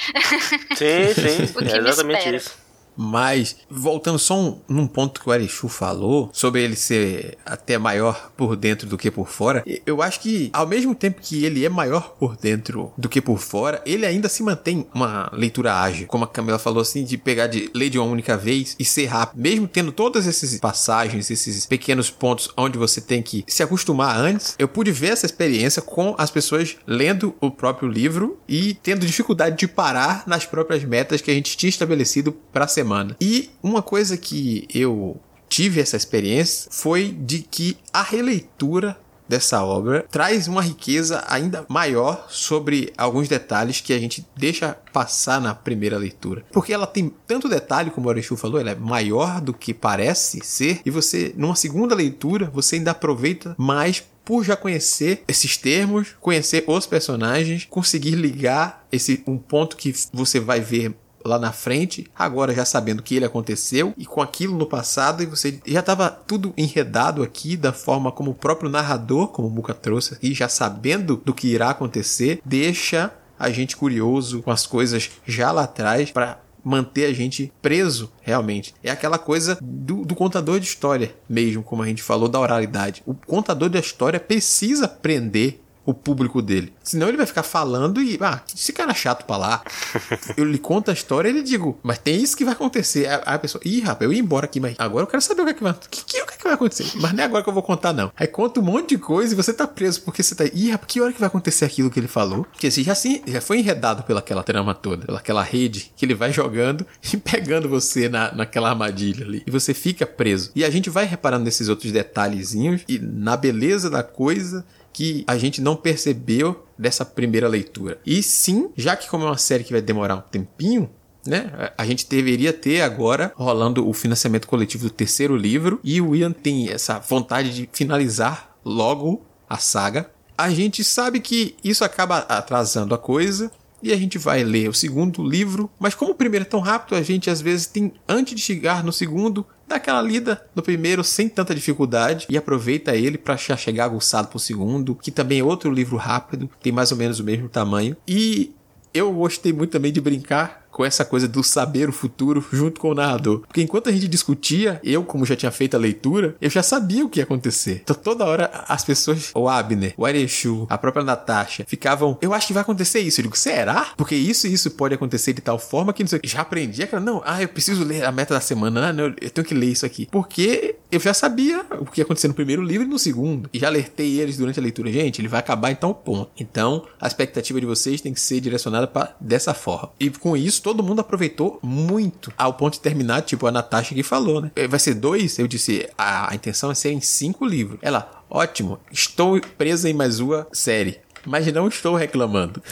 [0.77, 1.53] Sim, sim.
[1.57, 2.66] o que é exatamente isso.
[2.97, 8.31] Mas, voltando só um, num ponto que o Arechu falou, sobre ele ser até maior
[8.37, 11.69] por dentro do que por fora, eu acho que, ao mesmo tempo que ele é
[11.69, 16.07] maior por dentro do que por fora, ele ainda se mantém uma leitura ágil.
[16.07, 19.07] Como a Camila falou assim, de pegar de ler de uma única vez e ser
[19.07, 19.41] rápido.
[19.41, 24.55] Mesmo tendo todas essas passagens, esses pequenos pontos onde você tem que se acostumar antes,
[24.59, 29.57] eu pude ver essa experiência com as pessoas lendo o próprio livro e tendo dificuldade
[29.57, 32.86] de parar nas próprias metas que a gente tinha estabelecido para a semana.
[33.21, 38.97] E uma coisa que eu tive essa experiência foi de que a releitura
[39.29, 45.41] dessa obra traz uma riqueza ainda maior sobre alguns detalhes que a gente deixa passar
[45.41, 46.45] na primeira leitura.
[46.53, 50.41] Porque ela tem tanto detalhe, como o Orechu falou, ela é maior do que parece
[50.45, 56.17] ser, e você, numa segunda leitura, você ainda aproveita mais por já conhecer esses termos,
[56.21, 60.97] conhecer os personagens, conseguir ligar esse um ponto que você vai ver
[61.27, 65.27] lá na frente, agora já sabendo que ele aconteceu e com aquilo no passado e
[65.27, 69.75] você já estava tudo enredado aqui da forma como o próprio narrador, como o Muka
[69.75, 75.11] trouxe aqui, já sabendo do que irá acontecer, deixa a gente curioso com as coisas
[75.27, 78.75] já lá atrás para manter a gente preso realmente.
[78.83, 83.05] É aquela coisa do, do, contador de história mesmo, como a gente falou da oralidade.
[83.07, 86.73] O contador da história precisa prender o público dele.
[86.83, 89.63] Senão ele vai ficar falando e, ah, esse cara é chato pra lá.
[90.37, 93.07] eu lhe conto a história e ele digo, mas tem isso que vai acontecer.
[93.07, 95.45] Aí a pessoa, ih, rapaz, eu ia embora aqui, mas agora eu quero saber o
[95.45, 96.91] que é que vai, que, que, o que, é que vai acontecer.
[96.97, 98.11] Mas não é agora que eu vou contar, não.
[98.17, 100.93] Aí conta um monte de coisa e você tá preso porque você tá, ih, rapaz,
[100.93, 102.45] que hora que vai acontecer aquilo que ele falou?
[102.45, 106.33] Porque você já, assim, já foi enredado pelaquela trama toda, pelaquela rede que ele vai
[106.33, 109.43] jogando e pegando você na, naquela armadilha ali.
[109.47, 110.51] E você fica preso.
[110.55, 114.65] E a gente vai reparando nesses outros detalhezinhos e na beleza da coisa
[114.97, 118.01] que a gente não percebeu dessa primeira leitura.
[118.07, 120.89] E sim, já que como é uma série que vai demorar um tempinho,
[121.27, 121.71] né?
[121.77, 126.33] A gente deveria ter agora rolando o financiamento coletivo do terceiro livro e o Ian
[126.33, 130.11] tem essa vontade de finalizar logo a saga.
[130.39, 134.75] A gente sabe que isso acaba atrasando a coisa e a gente vai ler o
[134.75, 138.35] segundo livro, mas como o primeiro é tão rápido, a gente às vezes tem antes
[138.35, 143.19] de chegar no segundo dá aquela lida no primeiro sem tanta dificuldade e aproveita ele
[143.19, 147.19] para chegar aguçado pro segundo, que também é outro livro rápido, tem mais ou menos
[147.19, 147.97] o mesmo tamanho.
[148.07, 148.55] E
[148.95, 152.91] eu gostei muito também de brincar com essa coisa do saber o futuro junto com
[152.91, 153.41] o narrador.
[153.47, 157.03] Porque enquanto a gente discutia, eu, como já tinha feito a leitura, eu já sabia
[157.03, 157.81] o que ia acontecer.
[157.83, 162.49] Então toda hora as pessoas, o Abner, o Arechu, a própria Natasha, ficavam, eu acho
[162.49, 163.21] que vai acontecer isso.
[163.21, 163.95] Eu digo, será?
[163.97, 167.01] Porque isso e isso pode acontecer de tal forma que não sei Já aprendi aquela,
[167.01, 169.71] não, ah, eu preciso ler a meta da semana, ah, não, eu tenho que ler
[169.71, 170.07] isso aqui.
[170.13, 173.49] Porque eu já sabia o que ia acontecer no primeiro livro e no segundo.
[173.51, 174.93] E já alertei eles durante a leitura.
[174.93, 176.31] Gente, ele vai acabar em tal ponto.
[176.39, 179.91] Então, a expectativa de vocês tem que ser direcionada para dessa forma.
[179.99, 184.03] E com isso, todo mundo aproveitou muito ao ponto de terminar, tipo a Natasha que
[184.03, 184.51] falou, né?
[184.69, 185.39] Vai ser dois?
[185.39, 187.79] Eu disse, a, a intenção é ser em cinco livros.
[187.81, 192.63] Ela, ótimo, estou presa em mais uma série mas não estou reclamando.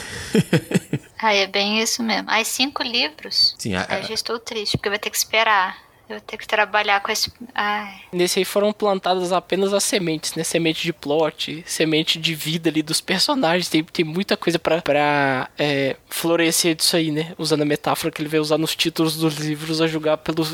[1.21, 2.29] ah, é bem isso mesmo.
[2.29, 3.53] Aí cinco livros?
[3.57, 4.01] Sim, a, a...
[4.01, 5.77] já estou triste, porque vai ter que esperar.
[6.07, 7.31] Eu vou ter que trabalhar com esse.
[7.53, 8.01] Ai.
[8.11, 10.43] Nesse aí foram plantadas apenas as sementes, né?
[10.43, 13.69] Semente de plot, semente de vida ali dos personagens.
[13.69, 17.33] Tem, tem muita coisa pra, pra é, florescer disso aí, né?
[17.37, 20.45] Usando a metáfora que ele vai usar nos títulos dos livros a julgar pelo,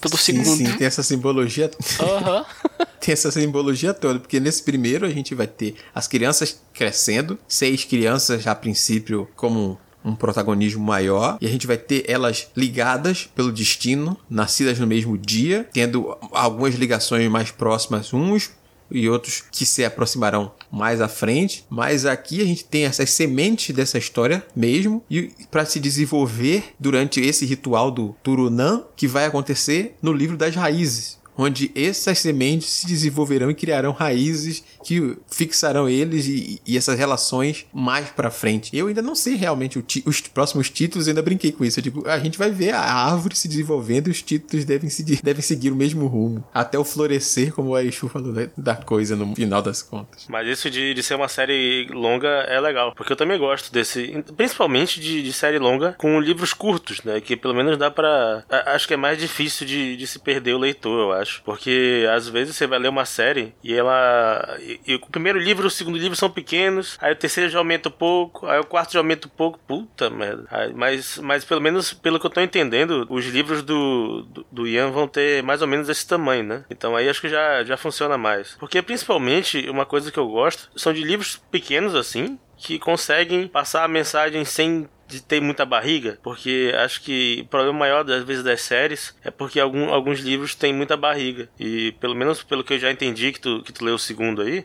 [0.00, 0.56] pelo sim, segundo.
[0.56, 1.70] Sim, tem essa simbologia.
[1.98, 2.46] Aham.
[3.00, 7.84] tem essa simbologia toda, porque nesse primeiro a gente vai ter as crianças crescendo, seis
[7.84, 13.52] crianças a princípio como um protagonismo maior e a gente vai ter elas ligadas pelo
[13.52, 18.50] destino, nascidas no mesmo dia, tendo algumas ligações mais próximas uns
[18.90, 23.74] e outros que se aproximarão mais à frente, mas aqui a gente tem essas sementes
[23.74, 29.96] dessa história mesmo e para se desenvolver durante esse ritual do Turunã que vai acontecer
[30.02, 36.26] no livro das raízes, onde essas sementes se desenvolverão e criarão raízes que fixarão eles
[36.26, 38.76] e, e essas relações mais para frente.
[38.76, 41.78] Eu ainda não sei realmente os próximos títulos, ainda brinquei com isso.
[41.78, 45.20] Eu digo, a gente vai ver a árvore se desenvolvendo e os títulos devem seguir,
[45.22, 49.34] devem seguir o mesmo rumo, até o florescer, como o Aishu falou da coisa no
[49.34, 50.26] final das contas.
[50.28, 54.22] Mas isso de, de ser uma série longa é legal, porque eu também gosto desse,
[54.36, 57.20] principalmente de, de série longa com livros curtos, né?
[57.20, 60.58] Que pelo menos dá para Acho que é mais difícil de, de se perder o
[60.58, 61.42] leitor, eu acho.
[61.44, 65.68] Porque às vezes você vai ler uma série e ela e, o primeiro livro e
[65.68, 68.92] o segundo livro são pequenos, aí o terceiro já aumenta um pouco, aí o quarto
[68.92, 69.58] já aumenta um pouco.
[69.66, 70.46] Puta merda.
[70.50, 74.66] Aí, mas, mas pelo menos pelo que eu tô entendendo, os livros do, do, do,
[74.66, 76.64] Ian vão ter mais ou menos esse tamanho, né?
[76.70, 78.56] Então aí acho que já, já funciona mais.
[78.58, 83.84] Porque principalmente uma coisa que eu gosto são de livros pequenos assim, que conseguem passar
[83.84, 88.44] a mensagem sem de ter muita barriga, porque acho que o problema maior das vezes
[88.44, 91.48] das séries é porque algum, alguns livros têm muita barriga.
[91.58, 94.42] E pelo menos pelo que eu já entendi que tu, que tu leu o segundo
[94.42, 94.64] aí,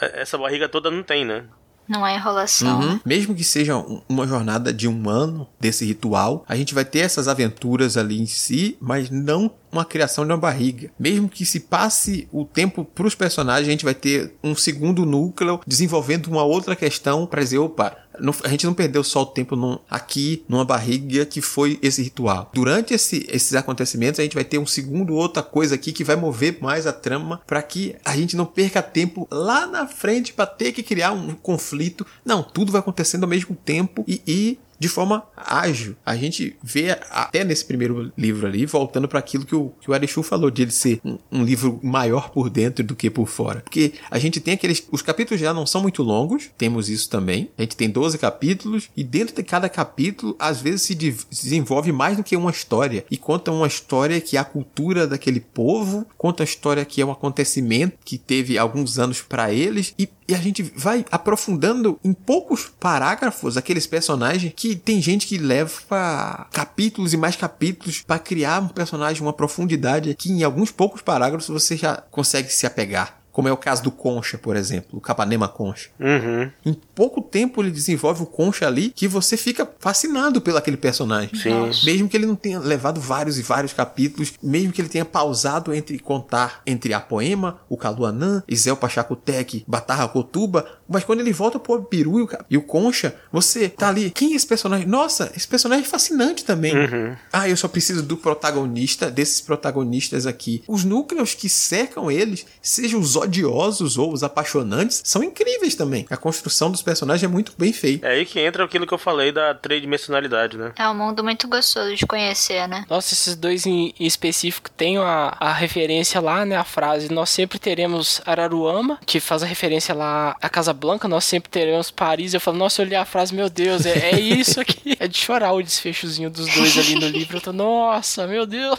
[0.00, 1.44] essa barriga toda não tem, né?
[1.88, 2.80] Não é enrolação.
[2.80, 3.00] Uhum.
[3.04, 3.76] Mesmo que seja
[4.08, 8.26] uma jornada de um ano desse ritual, a gente vai ter essas aventuras ali em
[8.26, 10.90] si, mas não uma criação de uma barriga.
[10.98, 15.04] Mesmo que se passe o tempo para os personagens, a gente vai ter um segundo
[15.04, 19.26] núcleo desenvolvendo uma outra questão para dizer, opa, não, a gente não perdeu só o
[19.26, 22.50] tempo num, aqui numa barriga que foi esse ritual.
[22.52, 26.16] Durante esse, esses acontecimentos, a gente vai ter um segundo outra coisa aqui que vai
[26.16, 30.46] mover mais a trama para que a gente não perca tempo lá na frente para
[30.46, 32.06] ter que criar um conflito.
[32.24, 35.96] Não, tudo vai acontecendo ao mesmo tempo e, e de forma ágil.
[36.04, 39.94] A gente vê até nesse primeiro livro ali, voltando para aquilo que o, que o
[39.94, 43.60] Arishu falou, de ele ser um, um, livro maior por dentro do que por fora.
[43.60, 44.86] Porque a gente tem aqueles.
[44.90, 47.50] Os capítulos já não são muito longos, temos isso também.
[47.56, 51.92] A gente tem 12 capítulos, e dentro de cada capítulo, às vezes se, se desenvolve
[51.92, 53.04] mais do que uma história.
[53.10, 57.06] E conta uma história que é a cultura daquele povo, conta a história que é
[57.06, 62.12] um acontecimento que teve alguns anos para eles, e, e a gente vai aprofundando em
[62.12, 68.62] poucos parágrafos aqueles personagens que tem gente que leva capítulos e mais capítulos para criar
[68.62, 73.48] um personagem, uma profundidade que em alguns poucos parágrafos você já consegue se apegar como
[73.48, 75.90] é o caso do Concha, por exemplo, o Capanema Concha.
[76.00, 76.50] Uhum.
[76.64, 81.34] Em pouco tempo ele desenvolve o Concha ali que você fica fascinado pelo aquele personagem.
[81.34, 81.70] Sim.
[81.84, 85.74] Mesmo que ele não tenha levado vários e vários capítulos, mesmo que ele tenha pausado
[85.74, 91.58] entre contar entre a poema, o Caluanã, Isel Pachacutec, Batarra Cotuba, mas quando ele volta
[91.58, 94.86] pro Peru e o Concha, você tá ali, quem é esse personagem?
[94.86, 96.74] Nossa, esse personagem é fascinante também.
[96.74, 97.14] Uhum.
[97.30, 100.64] Ah, eu só preciso do protagonista, desses protagonistas aqui.
[100.66, 106.06] Os núcleos que cercam eles, sejam os odiosos ou os apaixonantes são incríveis também.
[106.10, 108.06] A construção dos personagens é muito bem feita.
[108.06, 110.72] É aí que entra aquilo que eu falei da tridimensionalidade, né?
[110.76, 112.84] É um mundo muito gostoso de conhecer, né?
[112.88, 116.56] Nossa, esses dois em, específico tem a, a referência lá, né?
[116.56, 121.24] A frase: Nós sempre teremos Araruama, que faz a referência lá à Casa Blanca, nós
[121.24, 122.34] sempre teremos Paris.
[122.34, 124.96] Eu falo, nossa, eu li a frase, meu Deus, é, é isso aqui.
[125.00, 127.36] é de chorar o desfechozinho dos dois ali no livro.
[127.36, 128.78] Eu tô, nossa, meu Deus.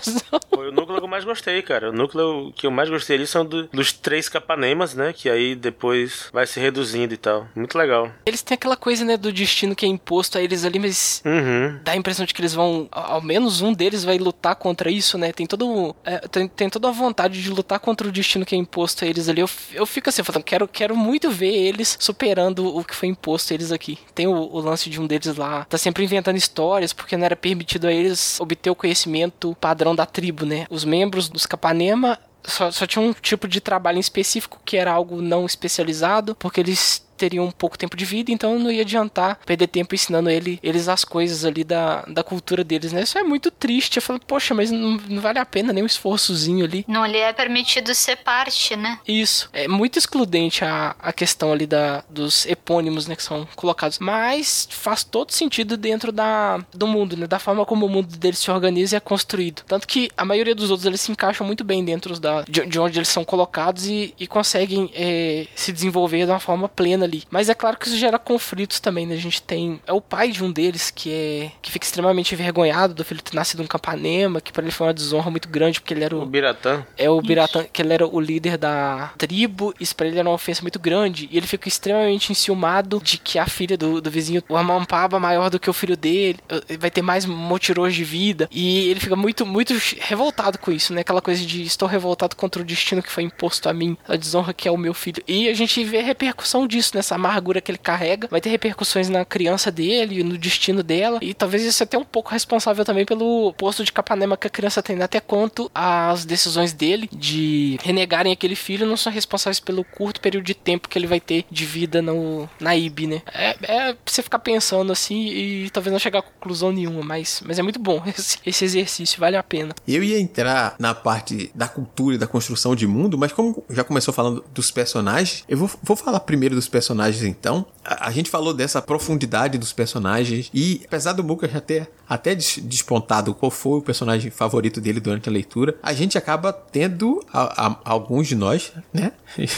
[0.54, 1.90] Foi o núcleo que eu mais gostei, cara.
[1.90, 5.14] O núcleo que eu mais gostei ali são do, dos três capanemas, né?
[5.14, 7.48] Que aí depois vai se reduzindo e tal.
[7.56, 8.12] Muito legal.
[8.26, 11.80] Eles têm aquela coisa, né, do destino que é imposto a eles ali, mas uhum.
[11.84, 12.88] dá a impressão de que eles vão.
[12.92, 15.32] Ao menos um deles vai lutar contra isso, né?
[15.32, 15.96] Tem todo.
[16.04, 19.08] É, tem, tem toda a vontade de lutar contra o destino que é imposto a
[19.08, 19.42] eles ali.
[19.42, 23.54] Eu, eu fico assim, falando, quero, quero muito ver eles superando o que foi imposto
[23.54, 23.98] a eles aqui.
[24.14, 27.36] Tem o, o lance de um deles lá, tá sempre inventando histórias, porque não era
[27.36, 30.66] permitido a eles obter o conhecimento padrão da tribo, né?
[30.70, 34.92] Os membros dos Capanema só, só tinha um tipo de trabalho em específico que era
[34.92, 39.40] algo não especializado, porque eles teriam um pouco tempo de vida, então não ia adiantar
[39.46, 43.02] perder tempo ensinando ele, eles as coisas ali da, da cultura deles, né?
[43.02, 43.98] Isso é muito triste.
[43.98, 46.86] Eu falo, poxa, mas não, não vale a pena nem um esforçozinho ali.
[46.88, 49.00] Não lhe é permitido ser parte, né?
[49.08, 49.50] Isso.
[49.54, 54.00] É muito excludente a, a questão ali da, dos epônimos, né, que são colocados.
[54.00, 57.28] Mas faz todo sentido dentro da, do mundo, né?
[57.28, 59.64] Da forma como o mundo deles se organiza e é construído.
[59.68, 62.80] Tanto que a maioria dos outros, eles se encaixam muito bem dentro da, de, de
[62.80, 67.24] onde eles são colocados e, e conseguem é, se desenvolver de uma forma plena ali.
[67.30, 69.16] Mas é claro que isso gera conflitos também, né?
[69.16, 69.82] A gente tem.
[69.88, 71.52] É o pai de um deles que é.
[71.62, 74.94] que fica extremamente envergonhado do filho ter nascido em Capanema, que para ele foi uma
[74.94, 76.22] desonra muito grande, porque ele era o.
[76.22, 76.86] O Biratã.
[76.98, 80.36] É o Biratã, que ele era o líder da tribo, isso pra ele era uma
[80.36, 81.28] ofensa muito grande.
[81.32, 85.50] E ele fica extremamente enciumado de que a filha do, do vizinho, o Amampaba, maior
[85.50, 88.50] do que o filho dele, eh, vai ter mais motirões de vida.
[88.52, 91.02] E ele fica muito, muito revoltado com isso, né?
[91.02, 94.54] Aquela coisa de estou revoltado contra o destino que foi imposto a mim, a desonra
[94.54, 95.24] que é o meu filho.
[95.28, 99.10] E a gente vê a repercussão disso nessa amargura que ele carrega, vai ter repercussões
[99.10, 103.54] na criança dele, no destino dela, e talvez isso até um pouco responsável também pelo
[103.54, 108.56] posto de Capanema que a criança tem, até quanto as decisões dele de renegarem aquele
[108.56, 112.02] filho não são responsáveis pelo curto período de tempo que ele vai ter de vida
[112.02, 113.22] no, na IB, né?
[113.34, 117.60] É, é você ficar pensando assim e talvez não chegar a conclusão nenhuma, mas, mas
[117.60, 119.74] é muito bom esse, esse exercício, vale a pena.
[119.88, 123.84] Eu ia entrar na parte da cultura e da construção de mundo, mas como já
[123.84, 127.66] começou falando dos personagens, eu vou, vou falar primeiro dos personagens personagens então.
[127.84, 132.34] A, a, gente falou dessa profundidade dos personagens e apesar do Muka já ter até
[132.34, 137.68] despontado qual foi o personagem favorito dele durante a leitura, a gente acaba tendo, a,
[137.68, 139.12] a, alguns de nós, né?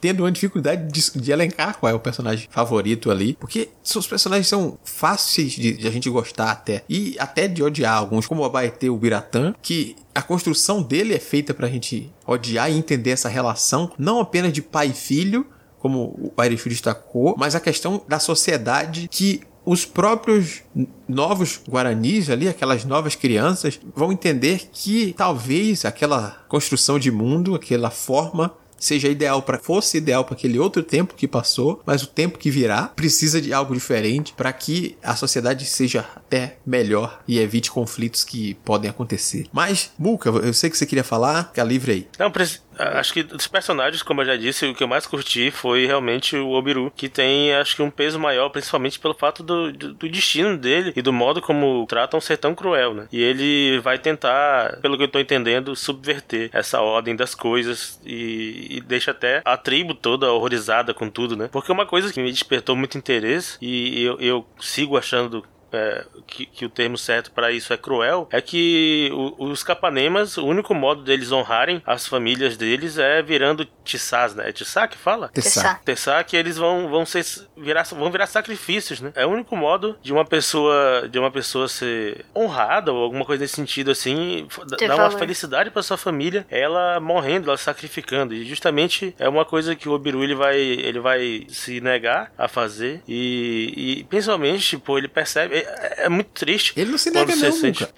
[0.00, 4.48] tendo uma dificuldade de, de, elencar qual é o personagem favorito ali, porque os personagens
[4.48, 8.44] são fáceis de, de, a gente gostar até, e até de odiar alguns, como o
[8.44, 13.28] Abaete, o Biratã, que a construção dele é feita pra gente odiar e entender essa
[13.28, 15.46] relação, não apenas de pai e filho,
[15.84, 20.62] como o Airichu destacou, mas a questão da sociedade que os próprios
[21.06, 27.90] novos guaranis ali, aquelas novas crianças, vão entender que talvez aquela construção de mundo, aquela
[27.90, 28.54] forma
[28.84, 32.50] seja ideal para fosse ideal para aquele outro tempo que passou, mas o tempo que
[32.50, 38.24] virá precisa de algo diferente para que a sociedade seja até melhor e evite conflitos
[38.24, 39.46] que podem acontecer.
[39.52, 42.08] Mas, Muka, eu sei que você queria falar, fica livre aí.
[42.18, 42.30] Não,
[42.78, 46.36] Acho que dos personagens, como eu já disse, o que eu mais curti foi realmente
[46.36, 50.08] o Obiru, que tem, acho que, um peso maior, principalmente pelo fato do, do, do
[50.08, 53.08] destino dele e do modo como tratam ser tão cruel, né?
[53.12, 58.76] E ele vai tentar, pelo que eu tô entendendo, subverter essa ordem das coisas e,
[58.76, 61.48] e deixa até a tribo toda horrorizada com tudo, né?
[61.52, 65.44] Porque uma coisa que me despertou muito interesse e eu, eu sigo achando
[65.74, 70.36] é, que, que, o termo certo para isso é cruel, é que o, os capanemas,
[70.36, 74.48] o único modo deles honrarem as famílias deles é virando tissás, né?
[74.48, 75.30] É tissá que fala?
[75.32, 75.80] Tissá.
[75.84, 77.24] Tissá que eles vão, vão ser
[77.56, 79.12] virar, vão virar sacrifícios, né?
[79.14, 83.42] É o único modo de uma pessoa de uma pessoa ser honrada ou alguma coisa
[83.42, 84.46] nesse sentido assim,
[84.78, 85.10] dar valor.
[85.10, 88.34] uma felicidade para sua família, ela morrendo, ela sacrificando.
[88.34, 92.48] E justamente é uma coisa que o Obiru ele vai ele vai se negar a
[92.48, 96.72] fazer e, e principalmente, tipo, ele percebe é, é, muito triste.
[96.76, 97.88] Ele não se nega, não, sente...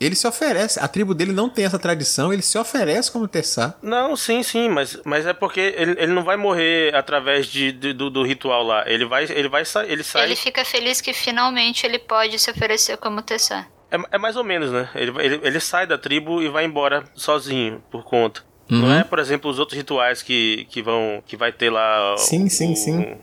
[0.00, 0.80] Ele se oferece.
[0.80, 3.74] A tribo dele não tem essa tradição, ele se oferece como Tessá.
[3.82, 7.92] Não, sim, sim, mas, mas é porque ele, ele não vai morrer através de, de
[7.92, 8.84] do, do, ritual lá.
[8.86, 10.24] Ele vai, ele vai ele sai.
[10.24, 13.66] Ele fica feliz que finalmente ele pode se oferecer como Tessá.
[13.90, 14.88] É, é mais ou menos, né?
[14.94, 18.42] Ele, ele, ele sai da tribo e vai embora sozinho, por conta.
[18.70, 18.78] Uhum.
[18.82, 21.22] Não é, por exemplo, os outros rituais que, que vão.
[21.26, 22.14] que vai ter lá.
[22.16, 23.16] Sim, o, sim, sim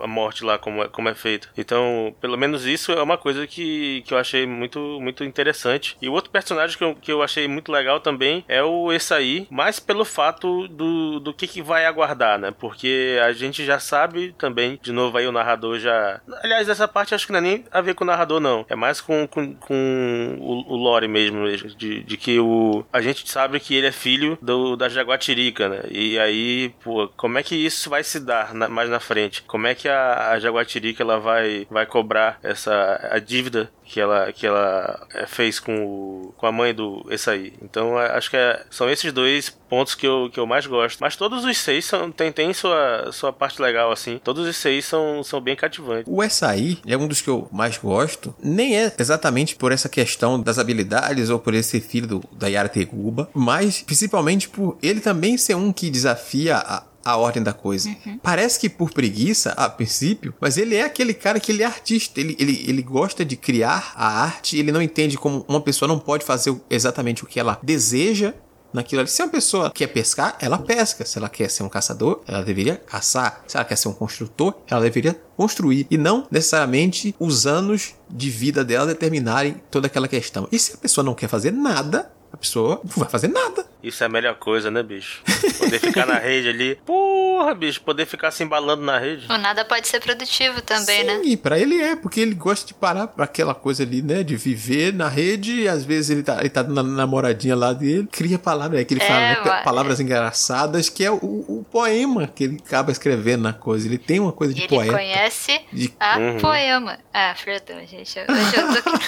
[0.00, 1.48] a morte lá, como é, como é feito.
[1.56, 5.96] Então, pelo menos isso é uma coisa que, que eu achei muito, muito interessante.
[6.00, 9.46] E o outro personagem que eu, que eu achei muito legal também é o Essaí,
[9.50, 12.52] mais pelo fato do, do que, que vai aguardar, né?
[12.58, 16.20] Porque a gente já sabe também, de novo aí o narrador já.
[16.42, 18.64] Aliás, essa parte acho que não é nem a ver com o narrador, não.
[18.68, 21.46] É mais com, com, com o, o lore mesmo,
[21.76, 25.82] de, de que o, a gente sabe que ele é filho do, da Jaguatirica, né?
[25.90, 29.42] E aí, pô, como é que isso vai se dar na, mais na frente?
[29.42, 34.32] Como é que a, a Jaguatirica ela vai, vai cobrar essa a dívida que ela,
[34.32, 38.64] que ela é, fez com, o, com a mãe do aí Então acho que é,
[38.70, 41.00] são esses dois pontos que eu, que eu mais gosto.
[41.00, 44.20] Mas todos os seis são, tem, tem sua, sua parte legal, assim.
[44.22, 46.04] Todos os seis são, são bem cativantes.
[46.06, 48.34] O Essaí é um dos que eu mais gosto.
[48.40, 52.46] Nem é exatamente por essa questão das habilidades ou por ele ser filho do, da
[52.46, 57.52] Yara Teguba, mas principalmente por ele também ser um que desafia a, a ordem da
[57.52, 57.88] coisa.
[57.88, 58.18] Uhum.
[58.22, 62.20] Parece que por preguiça, a princípio, mas ele é aquele cara que ele é artista,
[62.20, 65.98] ele, ele, ele gosta de criar a arte, ele não entende como uma pessoa não
[65.98, 68.34] pode fazer exatamente o que ela deseja
[68.72, 69.10] naquilo ali.
[69.10, 71.04] Se uma pessoa quer pescar, ela pesca.
[71.04, 73.42] Se ela quer ser um caçador, ela deveria caçar.
[73.46, 75.86] Se ela quer ser um construtor, ela deveria construir.
[75.90, 80.48] E não necessariamente os anos de vida dela determinarem toda aquela questão.
[80.50, 83.66] E se a pessoa não quer fazer nada, a pessoa não vai fazer nada.
[83.82, 85.22] Isso é a melhor coisa, né, bicho?
[85.58, 86.74] Poder ficar na rede ali.
[86.84, 89.26] Porra, bicho, poder ficar se embalando na rede.
[89.30, 91.20] O nada pode ser produtivo também, Sim, né?
[91.22, 94.22] Sim, pra ele é, porque ele gosta de parar pra aquela coisa ali, né?
[94.22, 98.08] De viver na rede e às vezes ele tá, ele tá na namoradinha lá dele,
[98.10, 99.62] cria palavras, é que ele é, fala, né?
[99.62, 103.86] Palavras engraçadas, que é o, o, poema que ele acaba escrevendo na coisa.
[103.86, 104.84] Ele tem uma coisa de ele poeta.
[104.84, 105.92] Ele conhece de...
[105.98, 106.38] a uhum.
[106.38, 106.98] poema.
[107.12, 108.18] Ah, perdão, gente.
[108.18, 109.04] Hoje eu tô aqui.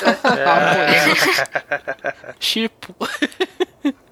[0.88, 2.32] é.
[2.38, 2.94] Tipo.